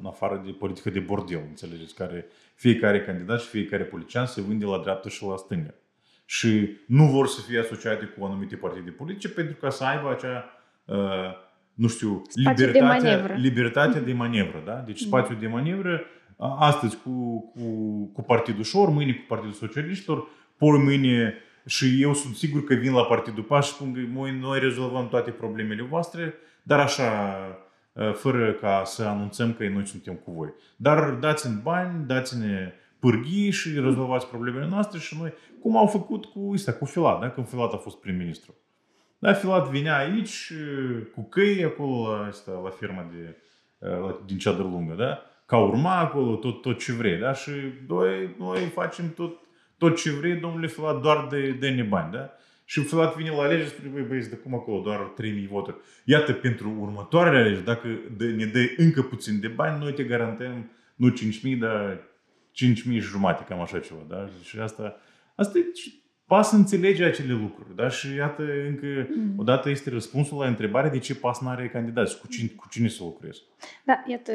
în 0.00 0.06
afară 0.06 0.42
de 0.44 0.50
politică 0.50 0.90
de 0.90 0.98
bordel, 0.98 1.40
înțelegeți, 1.48 1.94
care 1.94 2.26
fiecare 2.54 3.00
candidat 3.00 3.40
și 3.40 3.46
fiecare 3.46 3.82
politician 3.82 4.26
se 4.26 4.42
vinde 4.42 4.64
la 4.64 4.78
dreapta 4.78 5.08
și 5.08 5.24
la 5.24 5.36
stânga. 5.36 5.74
Și 6.24 6.68
nu 6.86 7.04
vor 7.04 7.26
să 7.26 7.40
fie 7.40 7.58
asociate 7.58 8.04
cu 8.04 8.24
anumite 8.24 8.56
partide 8.56 8.90
politice 8.90 9.28
pentru 9.28 9.56
ca 9.56 9.70
să 9.70 9.84
aibă 9.84 10.10
acea, 10.10 10.44
uh, 10.84 10.96
nu 11.74 11.88
știu, 11.88 12.22
libertatea 12.34 13.26
de, 13.26 13.34
libertatea 13.34 14.00
de 14.00 14.12
manevră. 14.12 14.62
Da? 14.64 14.74
Deci 14.74 15.00
mm. 15.00 15.06
spațiul 15.06 15.38
de 15.38 15.46
manevră 15.46 16.00
astăzi 16.58 16.96
cu, 16.96 17.40
cu, 17.54 17.64
cu 18.12 18.22
Partidul 18.22 18.64
Șor, 18.64 18.88
mâine 18.88 19.12
cu 19.12 19.24
Partidul 19.28 19.52
Socialiștilor, 19.52 20.28
poi 20.56 20.78
mâine 20.78 21.34
și 21.66 22.02
eu 22.02 22.14
sunt 22.14 22.34
sigur 22.34 22.64
că 22.64 22.74
vin 22.74 22.92
la 22.92 23.04
Partidul 23.04 23.42
PAS 23.42 23.66
și 23.66 23.72
spun 23.72 23.92
că 23.92 24.00
noi, 24.12 24.38
noi 24.38 24.58
rezolvăm 24.58 25.08
toate 25.08 25.30
problemele 25.30 25.82
voastre, 25.82 26.34
dar 26.62 26.80
așa, 26.80 27.38
fără 28.14 28.52
ca 28.52 28.82
să 28.84 29.02
anunțăm 29.02 29.52
că 29.52 29.68
noi 29.68 29.86
suntem 29.86 30.14
cu 30.14 30.30
voi. 30.30 30.54
Dar 30.76 31.10
dați-ne 31.10 31.54
bani, 31.62 32.06
dați-ne 32.06 32.72
pârghii 32.98 33.50
și 33.50 33.80
rezolvați 33.80 34.26
problemele 34.26 34.66
noastre 34.66 34.98
și 34.98 35.16
noi, 35.20 35.32
cum 35.60 35.76
au 35.76 35.86
făcut 35.86 36.24
cu 36.24 36.50
asta, 36.54 36.72
cu 36.72 36.84
Filat, 36.84 37.20
da? 37.20 37.30
când 37.30 37.48
Filat 37.48 37.72
a 37.72 37.76
fost 37.76 37.96
prim-ministru. 37.96 38.54
Da, 39.18 39.32
Filat 39.32 39.70
venea 39.70 39.98
aici 39.98 40.52
cu 41.14 41.22
căi 41.22 41.64
acolo 41.64 42.10
la, 42.10 42.26
asta, 42.26 42.60
la 42.64 42.70
firma 42.70 43.06
de, 43.12 43.36
la, 43.78 44.20
din 44.26 44.38
Ceadră 44.38 44.62
Lungă, 44.62 44.94
da? 44.94 45.22
ca 45.46 45.58
urma 45.58 45.98
acolo 45.98 46.34
tot, 46.34 46.60
tot 46.60 46.78
ce 46.78 46.92
vrei, 46.92 47.18
da? 47.18 47.32
Și 47.32 47.50
noi, 47.88 48.34
noi 48.38 48.60
facem 48.60 49.12
tot, 49.12 49.40
tot 49.78 49.96
ce 49.96 50.10
vrei, 50.10 50.34
domnule 50.34 50.66
Filat, 50.66 51.00
doar 51.00 51.26
de, 51.30 51.50
de 51.50 51.68
ne 51.68 51.82
bani, 51.82 52.12
da? 52.12 52.30
Și 52.64 52.80
Filat 52.80 53.16
vine 53.16 53.30
la 53.30 53.42
alegeri 53.42 53.68
și 53.68 53.74
spune, 53.74 53.88
băi, 53.88 54.02
băieți, 54.02 54.30
de 54.30 54.36
cum 54.36 54.54
acolo, 54.54 54.82
doar 54.82 55.12
3.000 55.22 55.48
voturi. 55.48 55.76
Iată, 56.04 56.32
pentru 56.32 56.76
următoarele 56.80 57.38
alegeri, 57.38 57.64
dacă 57.64 57.88
ne 58.36 58.44
dă 58.44 58.60
încă 58.76 59.02
puțin 59.02 59.40
de 59.40 59.48
bani, 59.48 59.78
noi 59.78 59.92
te 59.92 60.04
garantăm 60.04 60.70
nu 60.94 61.10
5.000, 61.10 61.58
dar 61.58 61.98
5.000 61.98 62.04
și 62.54 63.00
jumate, 63.00 63.44
cam 63.48 63.60
așa 63.60 63.78
ceva. 63.78 64.00
Da? 64.08 64.28
Și 64.42 64.58
asta, 64.58 64.96
asta 65.34 65.58
e 65.58 65.62
pas 66.26 66.52
înțelege 66.52 67.04
acele 67.04 67.32
lucruri. 67.32 67.74
Da? 67.74 67.88
Și 67.88 68.14
iată, 68.14 68.42
încă 68.66 68.86
mm. 69.16 69.32
odată 69.36 69.68
este 69.70 69.90
răspunsul 69.90 70.38
la 70.38 70.46
întrebarea 70.46 70.90
de 70.90 70.98
ce 70.98 71.14
pas 71.14 71.40
nu 71.40 71.48
are 71.48 71.68
candidați, 71.68 72.20
cu 72.20 72.26
cine, 72.26 72.48
cu 72.48 72.68
cine 72.68 72.88
să 72.88 73.02
lucrezi. 73.02 73.42
Da, 73.84 74.02
iată, 74.06 74.32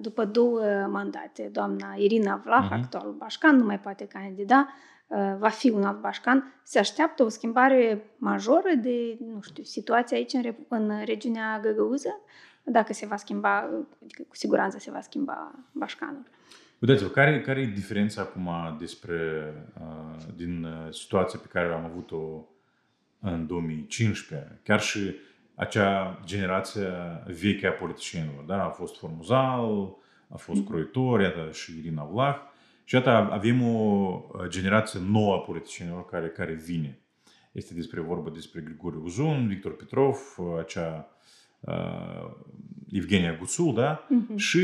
după 0.00 0.24
două 0.24 0.60
mandate, 0.90 1.48
doamna 1.52 1.94
Irina 1.96 2.42
Vlah, 2.44 2.68
mm-hmm. 2.68 2.82
actualul 2.82 3.12
bașcan, 3.12 3.56
nu 3.56 3.64
mai 3.64 3.80
poate 3.80 4.06
candida, 4.06 4.68
uh, 5.06 5.34
va 5.38 5.48
fi 5.48 5.70
un 5.70 5.82
alt 5.82 6.00
bașcan, 6.00 6.60
se 6.62 6.78
așteaptă 6.78 7.22
o 7.22 7.28
schimbare 7.28 8.04
majoră 8.16 8.70
de, 8.82 9.18
nu 9.34 9.40
știu, 9.40 9.62
situația 9.62 10.16
aici 10.16 10.32
în, 10.32 10.54
în 10.68 11.04
regiunea 11.04 11.60
Găgăuză? 11.62 12.20
Dacă 12.64 12.92
se 12.92 13.06
va 13.06 13.16
schimba, 13.16 13.58
adică 14.02 14.22
cu 14.28 14.36
siguranță 14.36 14.78
se 14.78 14.90
va 14.90 15.00
schimba 15.00 15.54
bașcanul. 15.72 16.24
Uitați-vă, 16.82 17.08
care, 17.08 17.40
care 17.40 17.60
e 17.60 17.66
diferența 17.66 18.22
acum 18.22 18.76
despre, 18.78 19.52
uh, 19.80 20.24
din 20.36 20.64
uh, 20.64 20.92
situația 20.92 21.38
pe 21.38 21.48
care 21.48 21.72
am 21.72 21.84
avut-o 21.84 22.48
în 23.20 23.46
2015? 23.46 24.60
Chiar 24.62 24.80
și 24.80 25.14
acea 25.54 26.20
generație 26.24 26.88
veche 27.40 27.66
a 27.66 27.72
politicienilor, 27.72 28.44
da? 28.44 28.64
A 28.64 28.68
fost 28.68 28.98
Formuzal, 28.98 29.96
a 30.28 30.36
fost 30.36 30.60
mm-hmm. 30.60 30.66
Croitor, 30.68 31.20
iată 31.20 31.50
și 31.52 31.78
Irina 31.78 32.04
Vlah. 32.04 32.36
Și 32.84 32.94
iată, 32.94 33.10
avem 33.10 33.62
o 33.62 34.20
generație 34.48 35.00
nouă 35.08 35.34
a 35.34 35.38
politicienilor 35.38 36.04
care, 36.04 36.28
care 36.28 36.52
vine. 36.52 36.98
Este 37.52 37.74
despre 37.74 38.00
vorbă 38.00 38.30
despre 38.30 38.60
Grigore 38.60 38.96
Uzun, 38.96 39.46
Victor 39.48 39.76
Petrov, 39.76 40.18
acea 40.58 41.08
uh, 41.08 41.21
Evgenia 42.90 43.36
Guțul, 43.38 43.74
da? 43.74 44.06
Uh-huh. 44.06 44.36
Și 44.36 44.60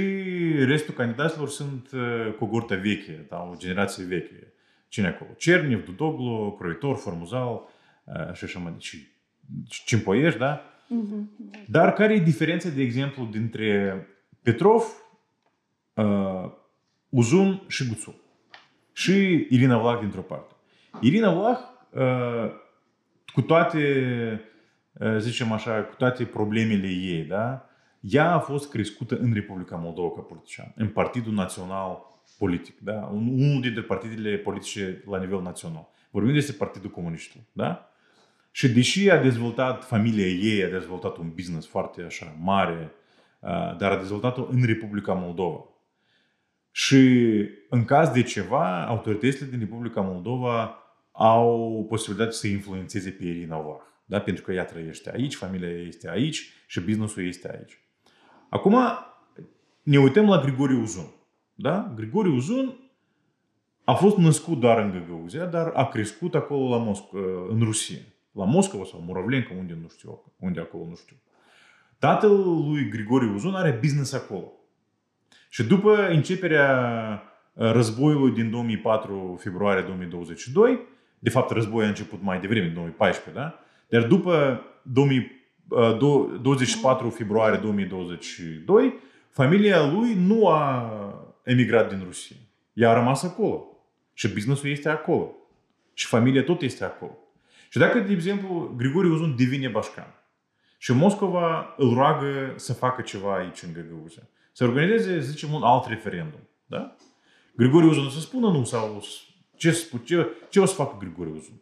restul 0.65 0.95
candidaților 0.95 1.49
sunt 1.49 1.91
uh, 1.93 2.35
cohorta 2.39 2.75
veche, 2.75 3.27
da? 3.29 3.49
o 3.53 3.55
generație 3.57 4.05
veche. 4.05 4.53
Cine 4.89 5.07
acolo? 5.07 5.31
Cernev, 5.37 5.85
Dudoglu, 5.85 6.57
Croitor, 6.59 6.97
Formuzal 6.97 7.69
uh, 8.05 8.33
și 8.33 8.45
așa 8.45 8.59
mai 8.59 8.73
departe. 8.73 9.13
Cimpoiești, 9.69 10.39
da? 10.39 10.61
Uh-huh. 10.61 11.47
Dar 11.67 11.93
care 11.93 12.15
e 12.15 12.19
diferența, 12.19 12.69
de 12.69 12.83
exemplu, 12.83 13.29
dintre 13.31 14.07
Petrov, 14.43 14.83
uh, 15.95 16.51
Uzun 17.09 17.63
și 17.69 17.89
Guțul? 17.89 18.15
Și 18.93 19.47
Irina 19.51 19.79
Vlah 19.79 19.99
dintr-o 20.01 20.21
parte. 20.21 20.55
Irina 21.01 21.33
Vlah, 21.33 21.59
uh, 21.91 22.51
cu 23.33 23.41
toate 23.41 23.81
zicem 25.19 25.53
așa, 25.53 25.83
cu 25.83 25.95
toate 25.95 26.25
problemele 26.25 26.87
ei, 26.87 27.23
da? 27.23 27.69
Ea 28.01 28.33
a 28.33 28.39
fost 28.39 28.71
crescută 28.71 29.17
în 29.17 29.33
Republica 29.33 29.77
Moldova 29.77 30.15
ca 30.15 30.21
politician, 30.21 30.73
în 30.77 30.89
Partidul 30.89 31.33
Național 31.33 32.07
Politic, 32.39 32.81
da? 32.81 33.11
Unul 33.13 33.61
dintre 33.61 33.83
partidele 33.83 34.37
politice 34.37 35.03
la 35.11 35.19
nivel 35.19 35.43
național. 35.43 35.89
Vorbim 36.11 36.33
despre 36.33 36.57
Partidul 36.59 36.91
Comuniștilor, 36.91 37.45
da? 37.53 37.93
Și 38.51 38.69
deși 38.69 39.11
a 39.11 39.23
dezvoltat, 39.23 39.85
familia 39.85 40.27
ei 40.27 40.65
a 40.65 40.69
dezvoltat 40.69 41.17
un 41.17 41.33
business 41.35 41.67
foarte 41.67 42.03
așa 42.03 42.37
mare, 42.41 42.93
dar 43.79 43.93
a 43.93 43.97
dezvoltat-o 43.97 44.47
în 44.51 44.65
Republica 44.65 45.13
Moldova. 45.13 45.65
Și 46.71 47.25
în 47.69 47.85
caz 47.85 48.09
de 48.09 48.23
ceva, 48.23 48.87
autoritățile 48.87 49.49
din 49.51 49.59
Republica 49.59 50.01
Moldova 50.01 50.75
au 51.13 51.87
posibilitatea 51.89 52.33
să 52.33 52.47
influențeze 52.47 53.11
pe 53.11 53.25
Irina 53.25 53.59
Vlah 53.59 53.87
da? 54.09 54.21
pentru 54.21 54.43
că 54.43 54.53
ea 54.53 54.65
trăiește 54.65 55.13
aici, 55.15 55.35
familia 55.35 55.69
ei 55.69 55.89
este 55.89 56.11
aici 56.11 56.53
și 56.67 56.81
businessul 56.81 57.27
este 57.27 57.57
aici. 57.57 57.79
Acum 58.49 58.77
ne 59.83 59.99
uităm 59.99 60.29
la 60.29 60.41
Grigori 60.41 60.75
Uzun. 60.75 61.11
Da? 61.55 61.93
Grigori 61.97 62.29
Uzun 62.29 62.91
a 63.85 63.95
fost 63.95 64.17
născut 64.17 64.61
doar 64.61 64.79
în 64.79 64.91
Găgăuzia, 64.91 65.45
dar 65.45 65.73
a 65.75 65.89
crescut 65.89 66.35
acolo 66.35 66.69
la 66.69 66.77
Moscova, 66.77 67.23
în 67.49 67.61
Rusia. 67.63 67.99
La 68.33 68.45
Moscova 68.45 68.85
sau 68.85 69.01
Murovlenca, 69.01 69.55
unde 69.59 69.79
nu 69.83 69.89
știu, 69.89 70.35
unde 70.37 70.61
acolo 70.61 70.85
nu 70.89 70.95
știu. 70.95 71.17
Tatăl 71.99 72.31
lui 72.71 72.89
Grigori 72.89 73.27
Uzun 73.27 73.55
are 73.55 73.79
business 73.81 74.13
acolo. 74.13 74.53
Și 75.49 75.65
după 75.65 76.09
începerea 76.09 77.23
războiului 77.55 78.35
din 78.35 78.51
2004 78.51 79.37
februarie 79.41 79.83
2022, 79.83 80.79
de 81.19 81.31
fapt 81.31 81.51
războiul 81.51 81.85
a 81.85 81.89
început 81.89 82.23
mai 82.23 82.41
devreme, 82.41 82.67
în 82.67 82.75
2014, 82.75 83.43
da? 83.43 83.59
Dar 83.89 84.03
după 84.03 84.63
24 86.43 87.11
februarie 87.11 87.59
2022, 87.59 88.95
familia 89.31 89.87
lui 89.93 90.15
nu 90.15 90.49
a 90.49 90.93
emigrat 91.45 91.89
din 91.89 92.03
Rusia. 92.05 92.37
Ea 92.73 92.91
a 92.91 92.95
rămas 92.95 93.23
acolo. 93.23 93.67
Și 94.13 94.29
businessul 94.29 94.71
este 94.71 94.89
acolo. 94.89 95.35
Și 95.95 96.07
familia 96.07 96.43
tot 96.43 96.63
este 96.63 96.85
acolo. 96.85 97.19
Și 97.71 97.79
dacă, 97.79 97.99
de 97.99 98.13
exemplu, 98.13 98.75
Grigore 98.77 99.09
Uzun 99.09 99.35
devine 99.37 99.69
bașcan 99.69 100.15
și 100.79 100.93
Moscova 100.93 101.75
îl 101.77 101.95
roagă 101.95 102.53
să 102.57 102.73
facă 102.73 103.03
ceva 103.03 103.37
aici 103.37 103.63
în 103.63 103.73
Găgăuzia, 103.73 104.23
să 104.53 104.65
organizeze, 104.65 105.21
zicem, 105.21 105.53
un 105.53 105.63
alt 105.63 105.87
referendum, 105.87 106.49
da? 106.67 106.97
Grigore 107.57 107.87
Uzun 107.87 108.07
o 108.07 108.09
să 108.09 108.21
spună 108.21 108.51
nu 108.51 108.65
sau 108.65 109.03
ce, 109.57 109.89
ce, 110.05 110.29
ce 110.49 110.61
o 110.61 110.65
să 110.65 110.75
facă 110.75 110.97
Grigore 110.99 111.31
Uzun? 111.31 111.61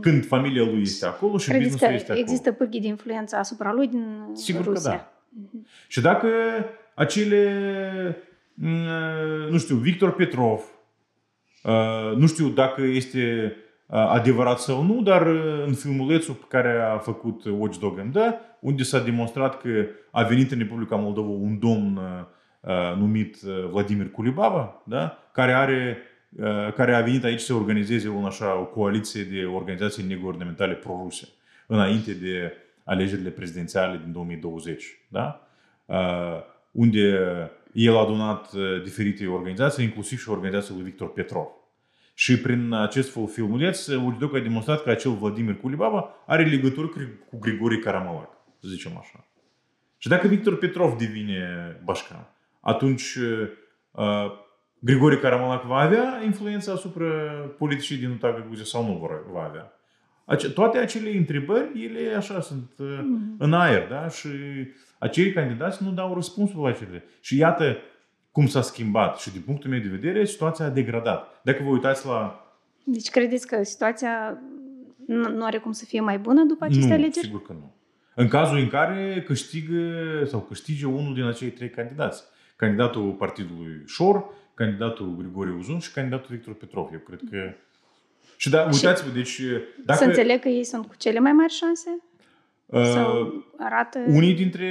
Când 0.00 0.26
familia 0.26 0.64
lui 0.64 0.80
este 0.80 1.06
acolo 1.06 1.38
și 1.38 1.48
Credeți 1.48 1.70
businessul 1.70 1.96
este 1.96 2.12
acolo. 2.12 2.26
există 2.26 2.52
pârghii 2.52 2.80
de 2.80 2.86
influență 2.86 3.36
asupra 3.36 3.72
lui 3.72 3.88
din 3.88 4.30
Sigur 4.32 4.64
Rusia? 4.64 4.90
că 4.90 4.96
da. 4.96 5.12
Uh-huh. 5.42 5.86
Și 5.88 6.00
dacă 6.00 6.28
acele, 6.94 8.16
mm, 8.54 9.50
nu 9.50 9.58
știu, 9.58 9.76
Victor 9.76 10.12
Petrov, 10.12 10.60
uh, 11.64 12.16
nu 12.16 12.26
știu 12.26 12.48
dacă 12.48 12.82
este 12.82 13.56
uh, 13.86 13.96
adevărat 13.96 14.58
sau 14.58 14.82
nu, 14.82 15.02
dar 15.02 15.26
uh, 15.26 15.64
în 15.66 15.74
filmulețul 15.74 16.34
pe 16.34 16.44
care 16.48 16.80
a 16.80 16.98
făcut 16.98 17.44
Watchdog 17.44 18.02
MD, 18.04 18.16
unde 18.60 18.82
s-a 18.82 18.98
demonstrat 18.98 19.60
că 19.60 19.86
a 20.10 20.22
venit 20.22 20.50
în 20.50 20.58
Republica 20.58 20.96
Moldova 20.96 21.28
un 21.28 21.58
domn 21.58 22.00
numit 22.98 23.36
Vladimir 23.70 24.10
Kulibaba, 24.10 24.82
da? 24.84 25.18
care 25.32 25.52
are 25.52 25.96
Uh, 25.96 26.09
care 26.74 26.94
a 26.94 27.00
venit 27.00 27.24
aici 27.24 27.40
să 27.40 27.54
organizeze 27.54 28.08
un 28.08 28.24
așa, 28.24 28.58
o 28.58 28.64
coaliție 28.64 29.22
de 29.22 29.44
organizații 29.44 30.04
neguvernamentale 30.04 30.74
pro-ruse 30.74 31.28
înainte 31.66 32.12
de 32.12 32.52
alegerile 32.84 33.30
prezidențiale 33.30 34.00
din 34.04 34.12
2020. 34.12 34.84
Da? 35.08 35.48
Uh, 35.84 35.96
unde 36.70 37.20
el 37.72 37.96
a 37.96 38.00
adunat 38.00 38.52
uh, 38.52 38.82
diferite 38.82 39.26
organizații, 39.26 39.84
inclusiv 39.84 40.18
și 40.18 40.28
organizația 40.28 40.74
lui 40.74 40.84
Victor 40.84 41.12
Petrov. 41.12 41.46
Și 42.14 42.40
prin 42.40 42.72
acest 42.72 43.18
filmuleț, 43.26 43.86
Ulidoc 43.86 44.34
a 44.34 44.38
demonstrat 44.38 44.82
că 44.82 44.90
acel 44.90 45.12
Vladimir 45.12 45.56
Kulibaba 45.56 46.14
are 46.26 46.44
legătură 46.44 46.86
cu 47.30 47.38
Grigori 47.38 47.78
Karamalac, 47.78 48.30
să 48.60 48.68
zicem 48.68 48.96
așa. 48.98 49.24
Și 49.98 50.08
dacă 50.08 50.28
Victor 50.28 50.58
Petrov 50.58 50.98
devine 50.98 51.76
bașcan, 51.84 52.28
atunci 52.60 53.18
Grigore 54.80 55.18
Caramalac 55.18 55.64
va 55.64 55.76
avea 55.76 56.20
influență 56.24 56.72
asupra 56.72 57.06
politicii 57.58 57.96
din 57.96 58.10
Utaga 58.10 58.44
Guzia 58.48 58.64
sau 58.64 58.86
nu 58.86 59.10
va 59.32 59.42
avea? 59.42 59.72
Toate 60.54 60.78
acele 60.78 61.16
întrebări, 61.16 61.84
ele 61.84 62.14
așa 62.16 62.40
sunt 62.40 62.70
mm-hmm. 62.72 63.38
în 63.38 63.52
aer, 63.52 63.88
da? 63.88 64.08
Și 64.08 64.28
acei 64.98 65.32
candidați 65.32 65.82
nu 65.82 65.90
dau 65.90 66.14
răspunsul 66.14 66.62
la 66.62 66.68
acele. 66.68 67.04
Și 67.20 67.36
iată 67.36 67.76
cum 68.32 68.46
s-a 68.46 68.62
schimbat 68.62 69.18
și 69.18 69.32
din 69.32 69.40
punctul 69.40 69.70
meu 69.70 69.80
de 69.80 69.88
vedere 69.88 70.24
situația 70.24 70.64
a 70.64 70.68
degradat. 70.68 71.40
Dacă 71.42 71.62
vă 71.62 71.68
uitați 71.68 72.06
la... 72.06 72.44
Deci 72.84 73.08
credeți 73.08 73.46
că 73.46 73.62
situația 73.62 74.38
nu 75.06 75.44
are 75.44 75.58
cum 75.58 75.72
să 75.72 75.84
fie 75.84 76.00
mai 76.00 76.18
bună 76.18 76.44
după 76.44 76.64
aceste 76.64 76.86
nu, 76.86 76.92
alegeri? 76.92 77.26
sigur 77.26 77.42
că 77.42 77.52
nu. 77.52 77.74
În 78.14 78.28
cazul 78.28 78.58
în 78.58 78.68
care 78.68 79.22
câștigă 79.26 80.24
sau 80.24 80.40
câștige 80.40 80.86
unul 80.86 81.14
din 81.14 81.24
acei 81.24 81.50
trei 81.50 81.70
candidați. 81.70 82.22
Candidatul 82.56 83.12
partidului 83.12 83.82
Șor, 83.86 84.24
candidatul 84.60 85.16
Grigore 85.16 85.50
Uzun 85.58 85.78
și 85.78 85.92
candidatul 85.92 86.36
Victor 86.36 86.54
Petrov. 86.54 86.88
Eu 86.92 86.98
cred 86.98 87.20
că... 87.30 87.54
Și 88.36 88.50
da, 88.50 88.68
uitați-vă, 88.72 89.10
deci... 89.10 89.40
Dacă... 89.84 89.98
Să 89.98 90.04
înțeleg 90.04 90.40
că 90.40 90.48
ei 90.48 90.64
sunt 90.64 90.86
cu 90.86 90.94
cele 90.96 91.18
mai 91.18 91.32
mari 91.32 91.52
șanse? 91.52 91.90
Uh, 92.66 92.84
Sau 92.84 93.44
arată... 93.58 93.98
Unii 94.06 94.34
dintre... 94.34 94.68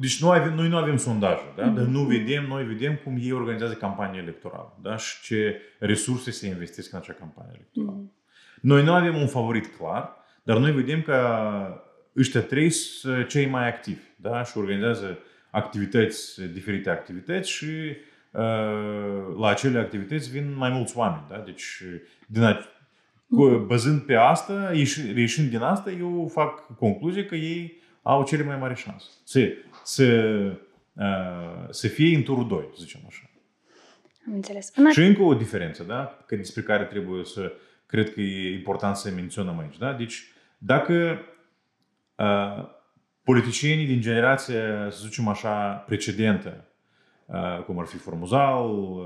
Deci 0.00 0.22
noi, 0.22 0.38
avem, 0.38 0.54
noi 0.54 0.68
nu 0.68 0.76
avem 0.76 0.96
sondaje, 0.96 1.42
da? 1.56 1.62
Mm-hmm. 1.62 1.74
dar 1.74 1.84
nu 1.84 2.02
vedem, 2.02 2.44
noi 2.44 2.64
vedem 2.64 3.00
cum 3.04 3.16
ei 3.20 3.32
organizează 3.32 3.74
campania 3.74 4.20
electorală 4.20 4.78
da? 4.82 4.96
și 4.96 5.22
ce 5.22 5.60
resurse 5.78 6.30
se 6.30 6.46
investesc 6.46 6.92
în 6.92 6.98
acea 6.98 7.12
campanie 7.12 7.52
electorală. 7.54 8.02
Mm-hmm. 8.04 8.60
Noi 8.60 8.84
nu 8.84 8.92
avem 8.92 9.16
un 9.16 9.26
favorit 9.26 9.66
clar, 9.76 10.16
dar 10.42 10.56
noi 10.56 10.72
vedem 10.72 11.02
că 11.02 11.16
ăștia 12.16 12.40
trei 12.40 12.70
sunt 12.70 13.28
cei 13.28 13.46
mai 13.46 13.68
activi 13.68 14.02
da? 14.16 14.42
și 14.42 14.58
organizează 14.58 15.18
activități, 15.50 16.42
diferite 16.52 16.90
activități 16.90 17.50
și 17.50 17.66
Uh, 17.66 18.07
la 19.38 19.48
acele 19.48 19.78
activități 19.78 20.30
vin 20.30 20.54
mai 20.56 20.70
mulți 20.70 20.96
oameni. 20.96 21.24
Da? 21.28 21.38
Deci, 21.38 21.82
din 22.26 22.42
a, 22.42 22.58
Cu, 23.30 23.48
băzând 23.66 24.00
pe 24.00 24.14
asta, 24.14 24.70
ieși- 24.74 25.18
ieșind 25.20 25.50
din 25.50 25.60
asta, 25.60 25.90
eu 25.90 26.30
fac 26.32 26.76
concluzie 26.76 27.24
că 27.24 27.34
ei 27.34 27.82
au 28.02 28.24
cele 28.24 28.42
mai 28.42 28.56
mari 28.56 28.80
șanse. 28.80 29.06
Să, 29.24 29.48
să, 29.84 30.04
uh, 30.92 31.66
să 31.70 31.88
fie 31.88 32.16
în 32.16 32.22
turul 32.22 32.46
2, 32.48 32.68
să 32.70 32.76
zicem 32.78 33.00
așa. 33.06 33.30
Am 34.26 34.34
înțeles. 34.34 34.72
În 34.76 34.90
Și 34.90 35.00
încă 35.00 35.22
o 35.22 35.34
diferență, 35.34 35.82
da? 35.82 36.18
Că 36.26 36.36
despre 36.36 36.62
care 36.62 36.84
trebuie 36.84 37.24
să, 37.24 37.52
cred 37.86 38.12
că 38.12 38.20
e 38.20 38.54
important 38.54 38.96
să 38.96 39.10
menționăm 39.10 39.58
aici, 39.58 39.78
da? 39.78 39.92
Deci, 39.92 40.24
dacă 40.58 41.18
uh, 42.14 42.68
politicienii 43.22 43.86
din 43.86 44.00
generația, 44.00 44.90
să 44.90 44.98
zicem 45.04 45.28
așa, 45.28 45.72
precedentă, 45.86 46.64
uh, 46.64 46.67
cum 47.66 47.78
ar 47.78 47.86
fi 47.86 47.96
Formuzal 47.96 48.70
uh, 48.70 49.02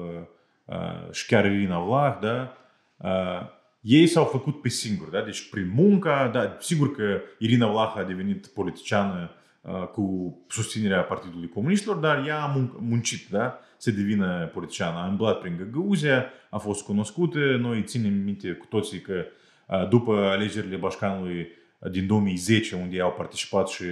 uh, 0.65 1.11
și 1.11 1.27
chiar 1.27 1.45
Irina 1.45 1.79
Vlah, 1.79 2.19
da? 2.21 2.57
Uh, 2.97 3.61
ei 3.81 4.07
s-au 4.07 4.25
făcut 4.25 4.61
pe 4.61 4.69
singuri, 4.69 5.11
da? 5.11 5.23
Deci 5.23 5.49
prin 5.49 5.73
munca, 5.75 6.29
da, 6.29 6.57
sigur 6.61 6.93
că 6.95 7.21
Irina 7.39 7.71
Vlah 7.71 7.95
a 7.97 8.03
devenit 8.03 8.47
politiciană 8.47 9.31
uh, 9.61 9.87
cu 9.87 10.37
susținerea 10.49 11.03
Partidului 11.03 11.49
Comuniștilor, 11.49 11.97
dar 11.97 12.27
ea 12.27 12.43
a 12.43 12.55
mun- 12.57 12.77
muncit, 12.79 13.29
da? 13.29 13.59
Să 13.77 13.91
devină 13.91 14.51
politiciană. 14.53 14.99
A 14.99 15.07
îmblat 15.07 15.41
prin 15.41 15.57
Găgăuzia, 15.57 16.27
a 16.51 16.59
fost 16.59 16.85
cunoscută. 16.85 17.39
Noi 17.39 17.83
ținem 17.83 18.13
minte 18.13 18.51
cu 18.51 18.67
toții 18.67 19.01
că 19.01 19.25
uh, 19.67 19.89
după 19.89 20.15
alegerile 20.15 20.77
Bașcanului 20.77 21.49
uh, 21.79 21.91
din 21.91 22.07
2010, 22.07 22.75
unde 22.75 22.95
ei 22.95 23.01
au 23.01 23.13
participat 23.13 23.69
și 23.69 23.85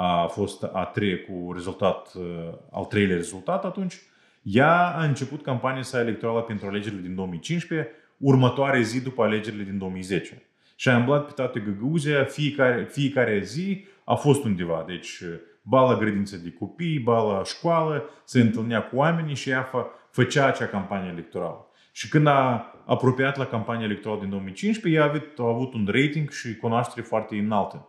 a 0.00 0.26
fost 0.26 0.62
a 0.62 0.84
treia 0.84 1.16
cu 1.28 1.52
rezultat, 1.52 2.14
uh, 2.14 2.24
al 2.70 2.84
treilea 2.84 3.16
rezultat 3.16 3.64
atunci, 3.64 3.94
ea 4.42 4.96
a 4.96 5.04
început 5.04 5.42
campania 5.42 5.82
sa 5.82 6.00
electorală 6.00 6.40
pentru 6.40 6.66
alegerile 6.66 7.00
din 7.00 7.14
2015, 7.14 7.90
următoare 8.16 8.82
zi 8.82 9.02
după 9.02 9.22
alegerile 9.22 9.62
din 9.62 9.78
2010. 9.78 10.42
Și 10.76 10.88
a 10.88 10.96
îmblat 10.96 11.26
pe 11.26 11.32
toată 11.34 11.58
Găgăuzia, 11.58 12.24
fiecare, 12.24 12.88
fiecare 12.90 13.40
zi 13.42 13.84
a 14.04 14.14
fost 14.14 14.44
undeva. 14.44 14.84
Deci, 14.86 15.22
ba 15.62 15.90
la 15.90 15.98
grădință 15.98 16.36
de 16.36 16.50
copii, 16.50 16.98
ba 16.98 17.22
la 17.22 17.44
școală, 17.44 18.10
se 18.24 18.40
întâlnea 18.40 18.82
cu 18.82 18.96
oamenii 18.96 19.34
și 19.34 19.50
ea 19.50 19.62
fă, 19.62 19.86
făcea 20.10 20.46
acea 20.46 20.66
campanie 20.66 21.10
electorală. 21.10 21.66
Și 21.92 22.08
când 22.08 22.26
a 22.26 22.72
apropiat 22.86 23.36
la 23.36 23.46
campania 23.46 23.84
electorală 23.84 24.20
din 24.20 24.30
2015, 24.30 25.00
ea 25.00 25.06
a 25.06 25.08
avut, 25.08 25.38
a 25.38 25.42
avut 25.42 25.74
un 25.74 25.88
rating 25.92 26.30
și 26.30 26.56
cunoaștere 26.56 27.06
foarte 27.06 27.36
înaltă. 27.36 27.88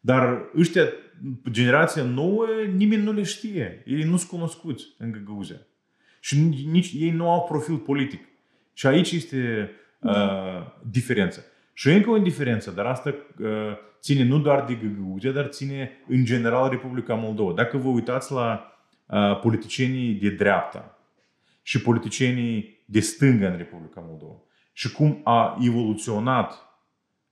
Dar 0.00 0.50
ăștia, 0.58 0.84
generația 1.50 2.02
nouă, 2.02 2.46
nimeni 2.74 3.02
nu 3.02 3.12
le 3.12 3.22
știe. 3.22 3.82
Ei 3.86 4.02
nu 4.02 4.16
sunt 4.16 4.30
cunoscuți 4.30 4.84
în 4.98 5.12
Găgăuzia. 5.12 5.66
Și 6.20 6.38
nici, 6.38 6.66
nici 6.66 6.92
ei 6.94 7.10
nu 7.10 7.30
au 7.30 7.44
profil 7.44 7.76
politic. 7.76 8.28
Și 8.72 8.86
aici 8.86 9.12
este 9.12 9.70
uh, 10.00 10.12
diferența. 10.90 11.40
Și 11.72 11.90
încă 11.90 12.10
o 12.10 12.18
diferență, 12.18 12.70
dar 12.70 12.86
asta 12.86 13.14
uh, 13.40 13.48
ține 14.00 14.24
nu 14.24 14.38
doar 14.38 14.64
de 14.64 14.74
Găgăuzia, 14.74 15.30
dar 15.30 15.46
ține 15.46 15.90
în 16.08 16.24
general 16.24 16.70
Republica 16.70 17.14
Moldova. 17.14 17.52
Dacă 17.52 17.76
vă 17.76 17.88
uitați 17.88 18.32
la 18.32 18.72
uh, 19.06 19.40
politicienii 19.40 20.12
de 20.12 20.30
dreapta 20.30 20.98
și 21.62 21.82
politicienii 21.82 22.82
de 22.84 23.00
stânga 23.00 23.48
în 23.48 23.56
Republica 23.56 24.04
Moldova 24.06 24.38
și 24.72 24.92
cum 24.92 25.20
a 25.24 25.58
evoluționat 25.60 26.54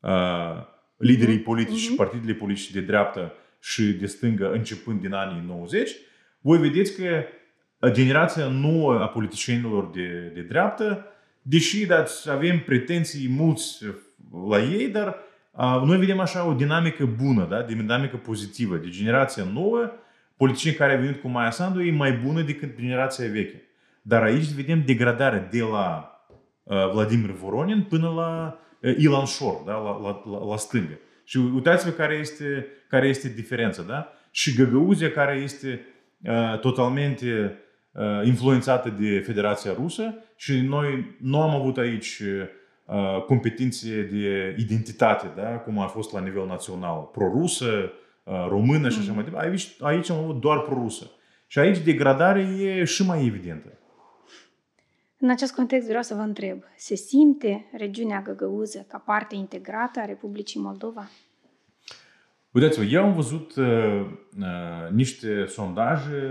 uh, 0.01 0.71
liderii 0.97 1.39
politici 1.39 1.79
și 1.79 1.89
mhm. 1.89 1.97
partidele 1.97 2.35
politice 2.35 2.73
de 2.73 2.81
dreapta 2.81 3.33
și 3.63 3.83
de 3.83 4.07
stângă 4.07 4.53
începând 4.53 5.01
din 5.01 5.13
anii 5.13 5.43
90, 5.47 5.91
voi 6.41 6.59
vedeți 6.59 6.97
că 6.97 7.25
generația 7.91 8.49
nouă 8.49 9.01
a 9.01 9.07
politicienilor 9.07 9.91
de, 9.91 10.31
de 10.35 10.41
dreaptă, 10.41 11.07
deși 11.43 11.87
da, 11.87 12.05
avem 12.31 12.61
pretenții 12.61 13.29
mulți 13.29 13.85
la 14.49 14.63
ei, 14.63 14.89
dar 14.89 15.17
a, 15.53 15.83
noi 15.85 15.99
vedem 15.99 16.21
așa 16.21 16.47
o 16.47 16.53
dinamică 16.53 17.05
bună, 17.05 17.47
da? 17.51 17.63
de 17.63 17.75
dinamică 17.75 18.17
pozitivă. 18.17 18.77
De 18.77 18.89
generația 18.89 19.45
nouă, 19.53 19.91
politicieni 20.37 20.77
care 20.77 20.95
au 20.95 21.01
venit 21.01 21.21
cu 21.21 21.29
Maia 21.29 21.51
Sandu 21.51 21.81
e 21.81 21.93
mai 21.93 22.13
bună 22.13 22.43
decât 22.43 22.77
generația 22.79 23.31
veche. 23.31 23.63
Dar 24.03 24.23
aici 24.23 24.51
vedem 24.51 24.83
degradarea 24.87 25.49
de 25.51 25.61
la 25.61 26.17
uh, 26.63 26.91
Vladimir 26.93 27.31
Voronin 27.31 27.83
până 27.83 28.09
la 28.09 28.59
uh, 28.81 28.97
Ilan 28.99 29.25
Șor, 29.25 29.63
da? 29.67 29.73
la, 29.73 30.01
la, 30.01 30.23
la, 30.31 30.45
la 30.47 30.57
stângă. 30.57 30.99
Și 31.25 31.37
uitați-vă 31.37 31.91
care 31.91 32.15
este, 32.15 32.67
care 32.89 33.09
este 33.09 33.29
diferența. 33.29 33.83
Da? 33.83 34.13
Și 34.31 34.55
Găgăuzia 34.55 35.11
care 35.11 35.41
este 35.43 35.87
uh, 36.25 36.59
totalmente 36.59 37.59
uh, 37.93 38.03
influențată 38.25 38.95
de 38.99 39.19
Federația 39.19 39.73
Rusă 39.73 40.15
și 40.37 40.61
noi 40.61 41.17
nu 41.21 41.41
am 41.41 41.51
avut 41.51 41.79
aici 41.79 42.23
uh, 42.87 43.25
competiție 43.27 44.03
de 44.03 44.57
identitate, 44.59 45.31
da? 45.37 45.49
cum 45.49 45.79
a 45.79 45.87
fost 45.87 46.13
la 46.13 46.21
nivel 46.21 46.47
național, 46.47 47.11
prorusă, 47.13 47.93
uh, 48.25 48.47
română 48.49 48.89
și 48.89 48.99
așa 49.01 49.13
mai 49.13 49.25
departe. 49.25 49.49
Aici, 49.49 49.69
aici 49.81 50.11
am 50.11 50.17
avut 50.17 50.41
doar 50.41 50.61
prorusă. 50.61 51.11
Și 51.47 51.59
aici 51.59 51.79
degradarea 51.79 52.43
e 52.43 52.85
și 52.85 53.07
mai 53.07 53.27
evidentă. 53.27 53.69
În 55.25 55.31
acest 55.31 55.55
context 55.55 55.87
vreau 55.87 56.03
să 56.03 56.15
vă 56.15 56.21
întreb, 56.21 56.63
se 56.77 56.95
simte 56.95 57.71
regiunea 57.77 58.23
Găgăuză 58.23 58.87
ca 58.89 58.99
parte 58.99 59.35
integrată 59.35 60.01
a 60.01 60.05
Republicii 60.05 60.61
Moldova? 60.61 61.09
Uitați-vă, 62.51 62.85
eu 62.85 63.05
am 63.05 63.13
văzut 63.13 63.57
uh, 63.57 63.67
uh, 64.39 64.91
niște 64.93 65.47
sondaje, 65.47 66.31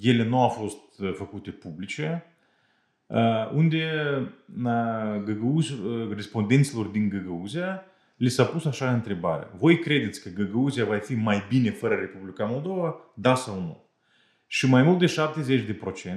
ele 0.00 0.24
nu 0.24 0.40
au 0.42 0.48
fost 0.48 0.98
uh, 0.98 1.12
făcute 1.14 1.50
publice, 1.50 2.24
uh, 3.06 3.50
unde 3.54 3.88
uh, 4.64 5.22
Găgăuz, 5.24 5.70
uh, 5.70 6.14
respondenților 6.14 6.86
din 6.86 7.08
Găgăuzia 7.08 7.84
li 8.16 8.28
s-a 8.28 8.44
pus 8.44 8.64
așa 8.64 8.92
întrebare. 8.92 9.50
Voi 9.58 9.78
credeți 9.78 10.22
că 10.22 10.28
Găgăuzia 10.28 10.84
va 10.84 10.98
fi 10.98 11.14
mai 11.14 11.44
bine 11.48 11.70
fără 11.70 11.94
Republica 11.94 12.44
Moldova? 12.44 12.96
Da 13.14 13.34
sau 13.34 13.54
nu? 13.54 13.82
Și 14.54 14.66
mai 14.66 14.82
mult 14.82 14.98
de 14.98 15.14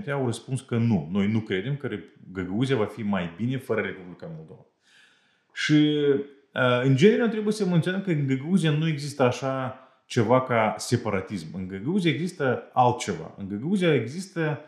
70% 0.07 0.11
au 0.11 0.25
răspuns 0.25 0.61
că 0.61 0.77
nu. 0.77 1.09
Noi 1.11 1.27
nu 1.27 1.39
credem 1.39 1.75
că 1.75 1.89
Găgăuzia 2.31 2.75
va 2.75 2.85
fi 2.85 3.01
mai 3.01 3.33
bine 3.37 3.57
fără 3.57 3.81
Republica 3.81 4.31
Moldova. 4.35 4.65
Și 5.53 5.73
uh, 6.53 6.81
în 6.83 6.95
general 6.95 7.29
trebuie 7.29 7.53
să 7.53 7.65
menționăm 7.65 8.01
că 8.01 8.11
în 8.11 8.27
Găgăuzia 8.27 8.71
nu 8.71 8.87
există 8.87 9.23
așa 9.23 9.79
ceva 10.05 10.41
ca 10.41 10.75
separatism. 10.77 11.47
În 11.53 11.67
Găgăuzia 11.67 12.11
există 12.11 12.69
altceva. 12.73 13.35
În 13.37 13.47
Găgăuzia 13.47 13.93
există 13.93 14.61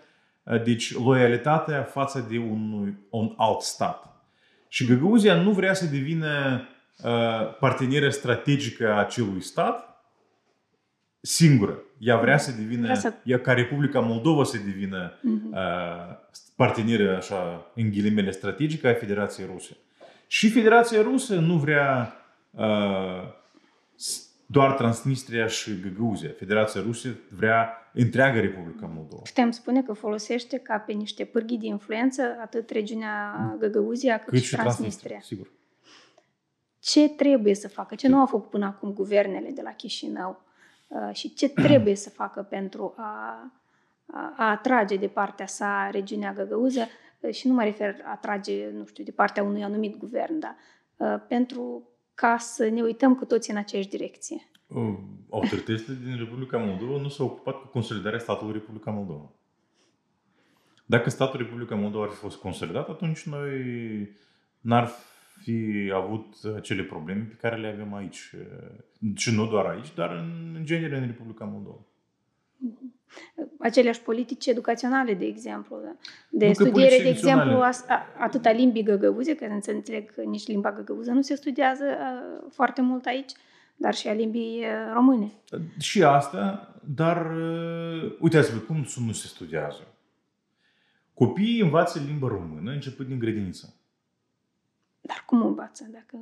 uh, 0.44 0.64
deci 0.64 0.94
loialitatea 0.94 1.84
față 1.84 2.26
de 2.30 2.38
un, 2.38 2.94
un 3.10 3.34
alt 3.38 3.62
stat. 3.62 4.26
Și 4.68 4.86
Găgăuzia 4.86 5.42
nu 5.42 5.52
vrea 5.52 5.74
să 5.74 5.86
devină 5.86 6.62
uh, 7.04 7.58
parteneră 7.60 8.10
strategică 8.10 8.92
a 8.92 9.00
acelui 9.00 9.42
stat, 9.42 10.06
singură. 11.22 11.82
Ea 11.98 12.18
vrea 12.18 12.38
să 12.38 12.52
devină, 12.52 12.82
Vrea 12.82 12.96
să- 12.96 13.14
ea 13.24 13.40
ca 13.40 13.54
Republica 13.54 14.00
Moldova 14.00 14.44
să 14.44 14.58
devină 14.58 15.12
Mhm. 15.22 15.52
uh, 15.54 15.58
parteneră, 16.56 17.16
așa, 17.18 17.72
în 17.76 17.90
ghilimele 17.90 18.32
strategică 18.32 18.88
a 18.88 18.94
Federației 18.94 19.48
Ruse. 19.52 19.78
Și 20.28 20.50
Federația 20.50 21.02
Rusă 21.02 21.36
nu 21.40 21.58
vrea 21.58 22.14
uh, 22.52 23.24
s- 23.96 24.26
doar 24.46 24.72
Transnistria 24.74 25.48
și 25.48 25.80
Găgăuzia. 25.82 26.30
Federația 26.38 26.82
Rusă 26.82 27.10
vrea 27.30 27.70
întreaga 27.94 28.40
Republica 28.40 28.92
Moldova. 28.96 29.22
Putem 29.24 29.52
spune 29.52 29.82
că 29.82 29.94
folosește 29.94 30.58
ca 30.58 30.78
pe 30.78 30.92
niște 30.92 31.24
pârghii 31.26 31.58
de 31.58 31.66
influență 31.68 32.22
atât 32.42 32.70
regiunea 32.70 33.56
Găgăuzia 33.60 34.18
cât, 34.20 34.28
Cât 34.30 34.42
și 34.42 34.56
Transnistria. 34.56 35.20
sigur. 35.22 35.52
Ce 36.80 37.10
trebuie 37.10 37.56
să 37.56 37.68
facă? 37.68 37.96
Ce 37.96 38.08
nu 38.08 38.18
au 38.20 38.26
făcut 38.26 38.50
până 38.50 38.66
acum 38.66 38.94
guvernele 38.94 39.50
de 39.56 39.62
la 39.62 39.72
Chișinău? 39.72 40.42
Uh, 40.88 41.10
Și 41.16 41.34
ce 41.34 41.50
trebuie 41.50 41.96
să 41.96 42.10
facă 42.10 42.42
pentru 42.42 42.94
a, 42.98 43.40
a, 44.06 44.34
a 44.38 44.50
atrage 44.50 44.96
de 44.96 45.08
partea 45.08 45.48
sa 45.48 45.90
regiunea 45.92 46.34
Găgăuză? 46.34 46.88
Uh, 47.20 47.34
Și 47.34 47.48
nu 47.48 47.54
mă 47.54 47.64
refer 47.64 47.96
a 48.04 48.12
atrage, 48.12 48.70
nu 48.70 48.86
știu, 48.86 49.04
de 49.04 49.12
partea 49.12 49.44
unui 49.44 49.64
anumit 49.64 49.98
guvern, 49.98 50.40
dar 50.40 50.56
uh, 50.98 51.22
pentru 51.28 51.90
ca 52.14 52.38
să 52.38 52.70
ne 52.70 52.82
uităm 52.82 53.16
cu 53.16 53.26
toții 53.26 53.54
în 53.54 53.60
aceeași 53.60 53.90
direcție. 53.90 54.50
Uh, 54.68 54.98
Autoritățile 55.30 55.98
din 56.04 56.18
Republica 56.18 56.58
Moldova 56.58 57.02
nu 57.02 57.10
s-au 57.10 57.26
ocupat 57.26 57.62
cu 57.62 57.68
consolidarea 57.68 58.20
statului 58.20 58.54
Republica 58.54 58.92
Moldova. 58.92 59.32
Dacă 60.86 61.10
statul 61.10 61.40
Republica 61.40 61.76
Moldova 61.76 62.04
ar 62.04 62.10
fi 62.10 62.16
fost 62.16 62.38
consolidat, 62.38 62.90
atunci 62.90 63.24
noi 63.24 63.52
n-ar 64.60 64.90
fi 65.42 65.92
avut 65.96 66.26
acele 66.56 66.84
probleme 66.84 67.22
pe 67.22 67.36
care 67.42 67.56
le 67.56 67.68
avem 67.68 67.94
aici. 67.94 68.32
Și 69.16 69.36
nu 69.36 69.48
doar 69.48 69.66
aici, 69.66 69.94
dar 69.96 70.12
în 70.56 70.62
genere 70.66 70.98
în 70.98 71.06
Republica 71.06 71.46
Moldova. 71.46 71.80
Aceleași 73.60 74.02
politici 74.02 74.46
educaționale, 74.46 75.14
de 75.14 75.26
exemplu, 75.26 75.78
de 76.30 76.46
Nu 76.48 76.54
că 76.54 76.64
studiere, 76.64 76.88
politici 76.90 77.04
de 77.04 77.10
exemplu, 77.10 77.42
educaționale. 77.52 77.68
as- 77.68 77.86
a- 77.88 78.24
atât 78.24 78.46
a 78.46 78.52
limbii 78.52 78.84
găgăuze, 78.84 79.36
că 79.36 79.48
nu 79.48 79.60
se 79.60 79.72
înțeleg 79.72 80.10
că 80.14 80.22
nici 80.22 80.48
limba 80.48 80.72
găgăuză 80.72 81.12
nu 81.12 81.22
se 81.22 81.36
studiază 81.36 81.84
uh, 81.84 82.48
foarte 82.52 82.82
mult 82.82 83.06
aici, 83.06 83.32
dar 83.76 83.94
și 83.94 84.08
a 84.08 84.14
limbii 84.14 84.58
uh, 84.60 84.92
române. 84.94 85.32
Și 85.80 86.04
asta, 86.04 86.74
dar 86.96 87.36
uh, 87.36 88.16
uitați-vă 88.20 88.58
cum 88.60 88.86
nu 89.06 89.12
se 89.12 89.28
studiază. 89.28 89.88
Copiii 91.14 91.62
învață 91.62 92.02
limba 92.08 92.28
română 92.28 92.72
începând 92.72 93.08
din 93.08 93.20
grădiniță. 93.20 93.74
Dar 95.08 95.24
cum 95.26 95.46
învață? 95.46 95.88
Dacă... 95.92 96.18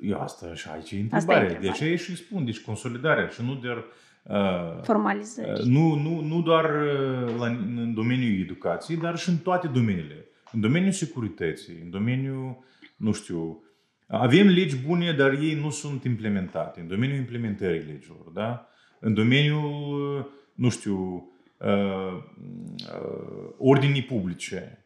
Eu 0.00 0.20
asta 0.20 0.54
și 0.54 0.68
aici 0.68 0.90
e 0.90 1.00
întrebarea. 1.00 1.42
Asta 1.42 1.56
e 1.56 1.60
de 1.60 1.68
aceea 1.68 1.96
și 1.96 2.16
spun, 2.16 2.44
deci 2.44 2.60
consolidarea 2.60 3.26
și 3.26 3.42
nu 3.42 3.54
doar 3.54 3.84
uh, 4.22 4.82
Formalizări. 4.82 5.60
uh, 5.60 5.66
nu, 5.66 5.94
nu, 5.94 6.20
nu 6.20 6.42
doar 6.42 6.64
uh, 6.64 7.36
la, 7.38 7.46
în 7.46 7.94
domeniul 7.94 8.40
educației, 8.40 8.96
dar 8.96 9.16
și 9.16 9.28
în 9.28 9.36
toate 9.36 9.66
domeniile. 9.66 10.28
În 10.52 10.60
domeniul 10.60 10.92
securității, 10.92 11.80
în 11.82 11.90
domeniul, 11.90 12.64
nu 12.96 13.12
știu, 13.12 13.62
avem 14.06 14.46
legi 14.46 14.76
bune, 14.76 15.12
dar 15.12 15.32
ei 15.32 15.54
nu 15.54 15.70
sunt 15.70 16.04
implementate. 16.04 16.80
În 16.80 16.88
domeniul 16.88 17.18
implementării 17.18 17.82
legilor, 17.92 18.30
da? 18.32 18.68
În 19.00 19.14
domeniul, 19.14 20.16
uh, 20.18 20.24
nu 20.54 20.68
știu, 20.68 21.30
uh, 21.58 22.22
uh, 22.94 23.54
ordinii 23.58 24.02
publice, 24.02 24.85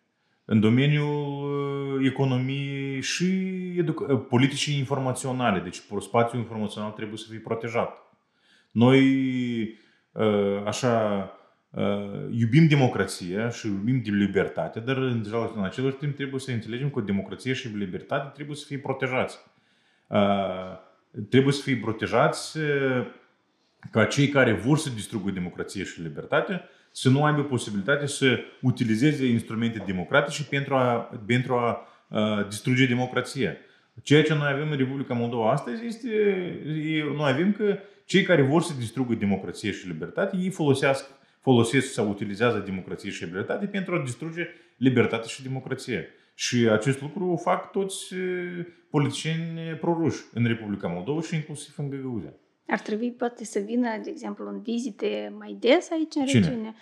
în 0.50 0.60
domeniul 0.60 1.98
uh, 1.98 2.06
economiei 2.06 3.00
și 3.00 3.24
educa- 3.82 4.08
uh, 4.08 4.20
politicii 4.28 4.78
informaționale. 4.78 5.60
Deci 5.60 5.82
spațiul 5.98 6.40
informațional 6.40 6.90
trebuie 6.90 7.18
să 7.18 7.26
fie 7.30 7.38
protejat. 7.38 7.90
Noi, 8.70 9.00
uh, 10.12 10.62
așa, 10.66 11.24
uh, 11.70 12.28
iubim 12.30 12.66
democrația 12.66 13.48
și 13.48 13.66
iubim 13.66 14.02
de 14.04 14.10
libertate, 14.10 14.80
dar 14.80 14.96
în 14.96 15.24
în 15.54 15.64
același 15.64 15.96
timp 15.96 16.14
trebuie 16.16 16.40
să 16.40 16.50
înțelegem 16.50 16.90
că 16.90 17.00
democrație 17.00 17.52
și 17.52 17.68
libertate 17.68 18.30
trebuie 18.34 18.56
să 18.56 18.64
fie 18.66 18.78
protejați. 18.78 19.38
Uh, 20.06 20.88
Trebuie 21.28 21.52
să 21.52 21.62
fie 21.62 21.76
protejați 21.76 22.58
uh, 22.58 23.06
ca 23.90 24.04
cei 24.04 24.28
care 24.28 24.52
vor 24.52 24.78
să 24.78 24.90
distrugă 24.90 25.30
democrație 25.30 25.84
și 25.84 26.02
libertate 26.02 26.62
să 26.92 27.08
nu 27.08 27.24
aibă 27.24 27.42
posibilitatea 27.42 28.06
să 28.06 28.38
utilizeze 28.60 29.26
instrumente 29.26 29.82
democratice 29.86 30.44
pentru 30.44 30.74
a, 30.74 31.10
pentru 31.26 31.54
a, 31.54 31.86
a 32.08 32.46
distruge 32.48 32.86
democrația. 32.86 33.56
Ceea 34.02 34.22
ce 34.22 34.34
noi 34.34 34.52
avem 34.52 34.70
în 34.70 34.76
Republica 34.76 35.14
Moldova 35.14 35.50
astăzi 35.50 35.86
este, 35.86 36.08
e, 36.86 37.02
noi 37.16 37.30
avem 37.30 37.52
că 37.52 37.78
cei 38.04 38.22
care 38.22 38.42
vor 38.42 38.62
să 38.62 38.72
distrugă 38.78 39.14
democrație 39.14 39.70
și 39.70 39.86
libertate, 39.86 40.36
ei 40.36 40.50
folosesc, 40.50 41.04
folosesc 41.40 41.92
sau 41.92 42.08
utilizează 42.08 42.58
democrație 42.58 43.10
și 43.10 43.24
libertate 43.24 43.66
pentru 43.66 43.94
a 43.94 44.02
distruge 44.04 44.48
libertate 44.76 45.28
și 45.28 45.42
democrație. 45.42 46.08
Și 46.34 46.56
acest 46.56 47.00
lucru 47.00 47.26
o 47.26 47.36
fac 47.36 47.70
toți 47.70 48.14
politicieni 48.90 49.60
proruși 49.80 50.20
în 50.32 50.46
Republica 50.46 50.88
Moldova 50.88 51.20
și 51.20 51.34
inclusiv 51.34 51.74
în 51.76 51.90
Găgăuzea. 51.90 52.32
Ar 52.70 52.80
trebui 52.80 53.10
poate 53.10 53.44
să 53.44 53.58
vină, 53.58 53.88
de 54.02 54.10
exemplu, 54.10 54.48
în 54.48 54.60
vizite 54.60 55.34
mai 55.38 55.56
des 55.60 55.90
aici 55.90 56.14
în 56.14 56.26
Cine? 56.26 56.46
regiune. 56.46 56.74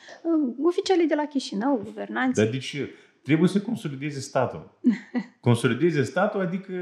Oficialii 0.62 1.06
de 1.06 1.14
la 1.14 1.26
Chișinău, 1.26 1.80
guvernanții. 1.84 2.42
Dar 2.42 2.52
de 2.52 2.58
ce? 2.58 2.90
Trebuie 3.22 3.48
să 3.48 3.60
consolideze 3.60 4.20
statul. 4.20 4.78
Consolideze 5.40 6.02
statul, 6.02 6.40
adică 6.40 6.72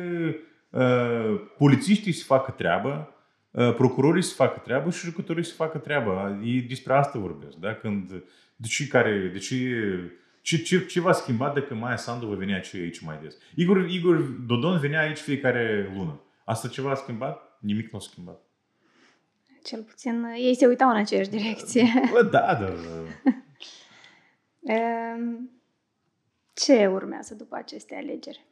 uh, 0.71 1.41
polițiștii 1.59 2.13
să 2.13 2.25
facă 2.25 2.51
treabă, 2.51 3.15
uh, 3.51 3.75
procurorii 3.75 4.23
să 4.23 4.35
facă 4.35 4.61
treabă 4.65 4.91
și 4.91 5.05
jucătorii 5.05 5.45
să 5.45 5.55
facă 5.55 5.79
treabă. 5.79 6.41
Ei 6.45 6.61
despre 6.61 6.93
asta 6.93 7.19
vorbesc. 7.19 7.57
Da? 7.57 7.75
Când, 7.75 8.11
de 8.57 8.67
ce, 8.69 8.87
care, 8.87 9.31
de 9.33 9.39
ce, 9.39 9.57
ce, 10.43 10.57
ce, 10.57 10.87
ce 10.87 11.01
va 11.01 11.13
schimba 11.13 11.53
dacă 11.55 11.75
Maia 11.75 11.97
Sandu 11.97 12.27
va 12.27 12.35
veni 12.35 12.55
aici, 12.55 12.75
aici 12.75 13.01
mai 13.01 13.19
des? 13.23 13.37
Igor, 13.55 13.89
Igor 13.89 14.17
Dodon 14.47 14.79
venea 14.79 15.01
aici 15.01 15.19
fiecare 15.19 15.93
lună. 15.97 16.21
Asta 16.45 16.69
ceva 16.69 16.91
a 16.91 16.95
schimbat? 16.95 17.59
Nimic 17.61 17.93
nu 17.93 17.99
a 17.99 18.01
schimbat. 18.01 18.46
Cel 19.67 19.83
puțin 19.83 20.25
ei 20.37 20.55
se 20.55 20.67
uitau 20.67 20.91
în 20.91 20.97
aceeași 20.97 21.31
direcție. 21.31 21.85
Bă, 22.13 22.23
da, 22.23 22.59
dar... 22.61 22.75
Ehm, 24.63 25.51
Ce 26.53 26.87
urmează 26.87 27.35
după 27.35 27.57
aceste 27.57 27.95
alegeri? 27.95 28.45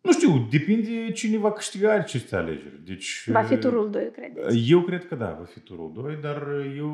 Nu 0.00 0.12
știu, 0.12 0.46
depinde 0.50 1.12
cine 1.12 1.38
va 1.38 1.52
câștiga 1.52 1.92
aceste 1.92 2.36
alegeri. 2.36 2.80
Deci, 2.84 3.24
Va 3.26 3.42
fi 3.42 3.56
turul 3.56 3.90
2, 3.90 4.10
credeți? 4.10 4.70
Eu 4.70 4.80
cred 4.80 5.06
că 5.06 5.14
da, 5.14 5.36
va 5.38 5.44
fi 5.44 5.60
turul 5.60 5.92
2, 5.94 6.18
dar 6.22 6.48
eu 6.76 6.92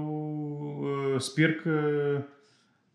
uh, 0.80 1.20
sper 1.20 1.54
că 1.54 1.70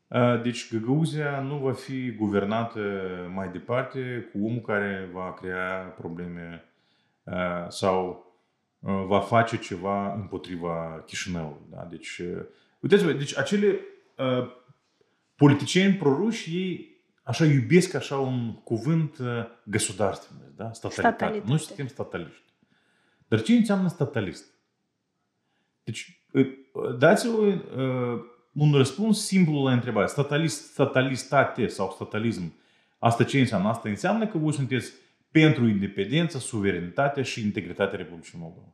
uh, 0.07 0.41
deci 0.43 0.71
Găgăuzia 0.71 1.39
nu 1.39 1.57
va 1.57 1.71
fi 1.71 2.11
guvernată 2.11 2.79
mai 3.33 3.49
departe 3.51 4.29
cu 4.31 4.45
omul 4.45 4.61
care 4.61 5.09
va 5.13 5.33
crea 5.33 5.93
probleme 5.97 6.63
uh, 7.23 7.65
sau 7.67 8.07
uh, 8.09 8.28
va 9.06 9.20
face 9.20 9.58
ceva 9.58 10.14
împotriva 10.14 11.02
Chișinăului. 11.06 11.66
Da? 11.70 11.86
Deci, 11.90 12.18
uh, 12.18 12.42
uitați-vă, 12.80 13.12
deci 13.12 13.36
acele 13.36 13.80
uh, 14.16 14.50
politicieni 15.36 15.94
proruși, 15.94 16.56
ei 16.56 16.94
așa 17.22 17.44
iubesc 17.44 17.94
așa 17.94 18.18
un 18.18 18.54
cuvânt 18.54 19.18
uh, 19.18 19.26
găsudarственность, 19.64 20.56
da? 20.56 20.72
Statalitate. 20.72 21.14
Statalitate. 21.14 21.48
Noi 21.48 21.58
suntem 21.58 21.86
stataliști. 21.86 22.42
Dar 23.28 23.42
ce 23.42 23.52
înseamnă 23.52 23.88
statalist? 23.88 24.44
Deci, 25.84 26.26
uh, 26.32 26.96
dați-vă 26.98 27.42
uh, 27.42 28.20
un 28.52 28.72
răspuns 28.72 29.26
simplu 29.26 29.64
la 29.64 29.72
întrebare. 29.72 30.06
Statalist, 30.06 30.72
statalistate 30.72 31.66
sau 31.66 31.90
statalism. 31.90 32.52
Asta 32.98 33.24
ce 33.24 33.40
înseamnă? 33.40 33.68
Asta 33.68 33.88
înseamnă 33.88 34.26
că 34.26 34.38
voi 34.38 34.52
sunteți 34.52 34.92
pentru 35.31 35.67
independență, 35.67 36.37
suverenitatea 36.37 37.23
și 37.23 37.41
integritatea 37.41 37.97
Republicii 37.97 38.39
Moldova. 38.41 38.73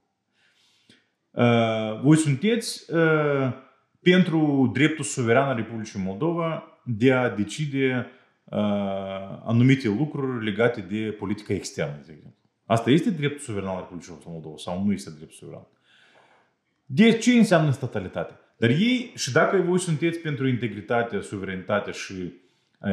Uh, 1.32 2.01
voi 2.01 2.18
sunteți 2.18 2.93
uh, 2.93 3.53
pentru 4.01 4.70
dreptul 4.74 5.03
suveran 5.03 5.47
al 5.47 5.56
Republicii 5.56 5.99
Moldova 5.99 6.64
de 6.86 7.14
a 7.14 7.30
decide 7.30 8.08
uh, 8.43 8.60
anumite 9.45 9.88
lucruri 9.88 10.45
legate 10.45 10.82
de 10.82 11.16
politica 11.20 11.53
externă, 11.53 11.93
de 12.06 12.12
exemplu. 12.12 12.34
Asta 12.66 12.89
este 12.89 13.10
dreptul 13.10 13.39
suveran 13.39 13.70
al 13.70 13.80
Republicii 13.80 14.18
Moldova 14.26 14.56
sau 14.58 14.84
nu 14.86 14.91
este 14.91 15.10
dreptul 15.10 15.38
suveran? 15.38 15.68
De 16.86 17.18
ce 17.18 17.32
înseamnă 17.32 17.72
statalitate? 17.72 18.39
Dar 18.58 18.70
ei, 18.70 19.12
și 19.16 19.32
dacă 19.32 19.58
voi 19.58 19.80
sunteți 19.80 20.20
pentru 20.20 20.47
integritatea, 20.47 21.22
suverenitatea 21.22 21.91
și 21.91 22.34
uh, 22.80 22.89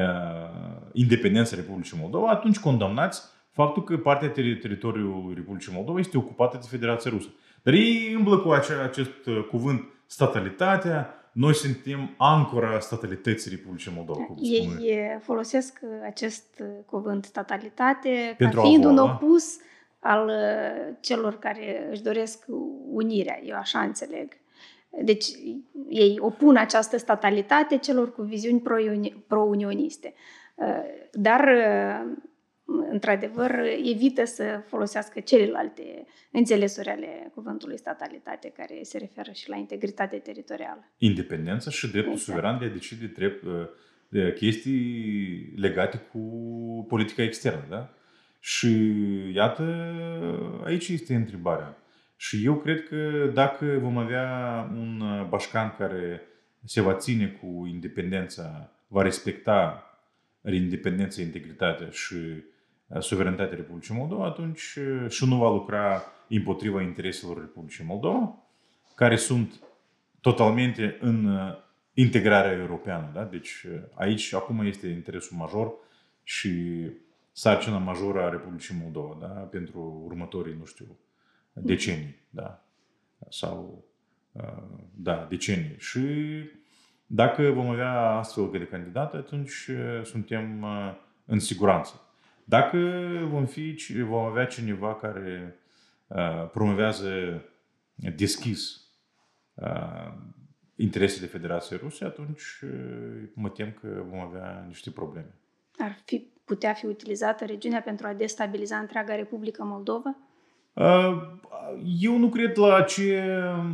independența 0.92 1.56
Republicii 1.56 1.98
Moldova, 2.00 2.28
atunci 2.28 2.58
condamnați 2.58 3.22
faptul 3.52 3.84
că 3.84 3.96
partea 3.96 4.30
teri- 4.30 4.60
teritoriului 4.60 5.34
Republicii 5.34 5.72
Moldova 5.74 5.98
este 5.98 6.16
ocupată 6.18 6.58
de 6.60 6.66
Federația 6.70 7.10
Rusă. 7.10 7.28
Dar 7.62 7.74
ei 7.74 8.12
îmblă 8.16 8.38
cu 8.38 8.50
acea, 8.50 8.82
acest 8.82 9.26
uh, 9.26 9.46
cuvânt 9.50 9.82
statalitatea, 10.06 11.14
noi 11.32 11.54
suntem 11.54 12.14
ancora 12.18 12.78
statalității 12.78 13.50
Republicii 13.50 13.92
Moldova. 13.96 14.24
cum 14.24 14.36
spune. 14.36 14.82
Ei 14.82 14.88
e, 14.88 15.18
folosesc 15.22 15.78
uh, 15.82 15.88
acest 16.04 16.60
uh, 16.60 16.66
cuvânt 16.86 17.24
statalitate 17.24 18.34
Pentru 18.38 18.60
ca 18.60 18.66
a 18.66 18.68
fiind 18.68 18.84
un 18.84 18.98
avoa. 18.98 19.12
opus 19.22 19.56
al 19.98 20.26
uh, 20.28 20.94
celor 21.00 21.38
care 21.38 21.88
își 21.90 22.02
doresc 22.02 22.44
unirea. 22.90 23.40
Eu 23.44 23.56
așa 23.56 23.80
înțeleg. 23.80 24.32
Deci 25.04 25.26
ei 25.88 26.16
opun 26.20 26.56
această 26.56 26.96
statalitate 26.96 27.76
celor 27.78 28.12
cu 28.12 28.22
viziuni 28.22 28.60
pro-uni- 28.60 29.26
pro-unioniste. 29.26 30.14
Uh, 30.54 30.66
Dar, 31.12 31.40
uh, 31.40 32.12
într-adevăr, 32.64 33.50
evită 33.92 34.24
să 34.24 34.62
folosească 34.66 35.20
celelalte 35.20 36.06
înțelesuri 36.30 36.88
ale 36.88 37.30
cuvântului 37.34 37.78
statalitate, 37.78 38.52
care 38.56 38.78
se 38.82 38.98
referă 38.98 39.30
și 39.32 39.48
la 39.48 39.56
integritate 39.56 40.16
teritorială. 40.16 40.92
Independența 40.98 41.70
și 41.70 41.90
dreptul 41.90 42.12
Exact. 42.12 42.28
suveran 42.28 42.58
de 42.58 42.64
a 42.64 42.68
decide 42.68 43.06
drept, 43.06 43.42
uh, 43.42 43.52
de 44.08 44.32
chestii 44.32 45.52
legate 45.56 46.00
cu 46.12 46.18
politica 46.88 47.22
externă. 47.22 47.64
Da? 47.68 47.94
Și 48.40 48.92
iată, 49.34 49.94
aici 50.64 50.88
este 50.88 51.14
întrebarea. 51.14 51.76
Și 52.16 52.44
eu 52.44 52.54
cred 52.54 52.88
că 52.88 53.30
dacă 53.34 53.78
vom 53.80 53.98
avea 53.98 54.28
un 54.74 55.00
uh, 55.00 55.26
bașcan 55.28 55.74
care 55.78 56.22
se 56.64 56.80
va 56.80 56.94
ține 56.94 57.26
cu 57.26 57.66
independența, 57.66 58.70
va 58.86 59.02
respecta 59.02 59.86
independența, 60.44 61.22
integritatea 61.22 61.88
și 61.90 62.14
uh, 62.14 62.42
suveranitatea 62.98 63.56
Republicii 63.56 63.94
Moldova, 63.94 64.24
atunci 64.24 64.76
uh, 64.76 65.10
și 65.10 65.28
nu 65.28 65.36
va 65.36 65.50
lucra 65.50 66.02
împotriva 66.28 66.82
intereselor 66.82 67.38
Republicii 67.38 67.84
Moldova, 67.84 68.34
care 68.94 69.16
sunt 69.16 69.60
totalmente 70.20 70.96
în 71.00 71.24
uh, 71.24 71.54
integrarea 71.94 72.52
europeană. 72.52 73.10
Da? 73.14 73.24
Deci 73.24 73.62
uh, 73.62 73.80
aici 73.94 74.32
acum 74.34 74.66
este 74.66 74.88
interesul 74.88 75.36
major 75.36 75.72
și 76.22 76.52
sarcina 77.32 77.78
majoră 77.78 78.22
a 78.22 78.28
Republicii 78.28 78.76
Moldova 78.82 79.16
da? 79.20 79.26
pentru 79.26 80.02
următorii, 80.04 80.56
nu 80.58 80.64
știu, 80.64 80.98
decenii. 81.52 82.16
Da? 82.30 82.64
Sau, 83.28 83.84
uh, 84.32 84.62
da, 84.94 85.26
decenii. 85.28 85.74
Și 85.78 86.00
dacă 87.06 87.50
vom 87.50 87.68
avea 87.68 88.00
astfel 88.00 88.48
de 88.50 88.66
candidate, 88.66 89.16
atunci 89.16 89.66
uh, 89.68 90.04
suntem 90.04 90.62
uh, 90.62 90.94
în 91.24 91.38
siguranță. 91.38 92.00
Dacă 92.44 92.78
vom, 93.30 93.46
fi, 93.46 93.76
vom 94.02 94.24
avea 94.24 94.46
cineva 94.46 94.94
care 94.94 95.56
uh, 96.06 96.48
promovează 96.52 97.42
deschis 97.94 98.80
uh, 99.54 100.12
interesele 100.76 101.26
Federației 101.26 101.78
Ruse, 101.82 102.04
atunci 102.04 102.42
uh, 102.62 102.70
mă 103.34 103.48
tem 103.48 103.76
că 103.80 104.02
vom 104.10 104.18
avea 104.18 104.64
niște 104.68 104.90
probleme. 104.90 105.34
Ar 105.78 105.98
fi 106.04 106.26
putea 106.44 106.72
fi 106.72 106.86
utilizată 106.86 107.44
regiunea 107.44 107.80
pentru 107.80 108.06
a 108.06 108.12
destabiliza 108.12 108.76
întreaga 108.76 109.14
Republică 109.14 109.64
Moldova? 109.64 110.16
Uh, 110.72 111.22
eu 112.00 112.18
nu 112.18 112.28
cred 112.28 112.56
la 112.56 112.82
ce 112.82 113.24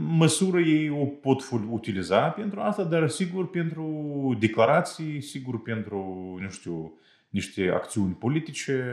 măsură 0.08 0.60
ei 0.60 0.90
o 0.90 1.04
pot 1.04 1.42
utiliza 1.70 2.28
pentru 2.28 2.60
asta, 2.60 2.84
dar 2.84 3.08
sigur 3.08 3.50
pentru 3.50 4.36
declarații, 4.40 5.20
sigur 5.20 5.62
pentru, 5.62 5.96
nu 6.40 6.48
știu, 6.48 6.98
niște 7.28 7.70
acțiuni 7.70 8.14
politice 8.14 8.84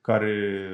care 0.00 0.68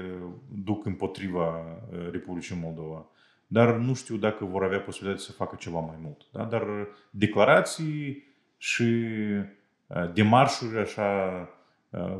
duc 0.64 0.84
împotriva 0.84 1.60
uh, 1.60 2.10
Republicii 2.10 2.60
Moldova. 2.62 3.06
Dar 3.46 3.74
nu 3.74 3.94
știu 3.94 4.16
dacă 4.16 4.44
vor 4.44 4.64
avea 4.64 4.80
posibilitatea 4.80 5.26
să 5.26 5.32
facă 5.32 5.56
ceva 5.58 5.80
mai 5.80 5.96
mult. 6.02 6.26
Da? 6.32 6.44
Dar 6.44 6.62
declarații 7.10 8.24
și 8.56 8.82
uh, 9.86 10.12
demarșuri 10.12 10.78
așa 10.78 11.48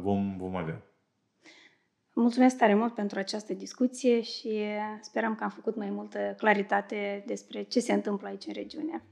vom, 0.01 0.37
vom 0.39 0.57
avea. 0.57 0.83
Mulțumesc 2.13 2.57
tare 2.57 2.75
mult 2.75 2.95
pentru 2.95 3.19
această 3.19 3.55
discuție 3.55 4.23
și 4.23 4.63
sperăm 5.01 5.35
că 5.35 5.45
am 5.45 5.51
făcut 5.51 5.77
mai 5.77 5.91
multă 5.91 6.35
claritate 6.37 7.25
despre 7.27 7.63
ce 7.63 7.81
se 7.81 7.93
întâmplă 7.93 8.29
aici 8.29 8.47
în 8.47 8.53
regiune. 8.53 9.03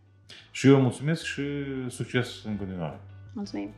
Și 0.51 0.69
eu 0.69 0.81
mulțumesc 0.81 1.25
și 1.25 1.43
succes 1.89 2.45
în 2.45 2.57
continuare. 2.57 3.01
Mulțumim! 3.35 3.71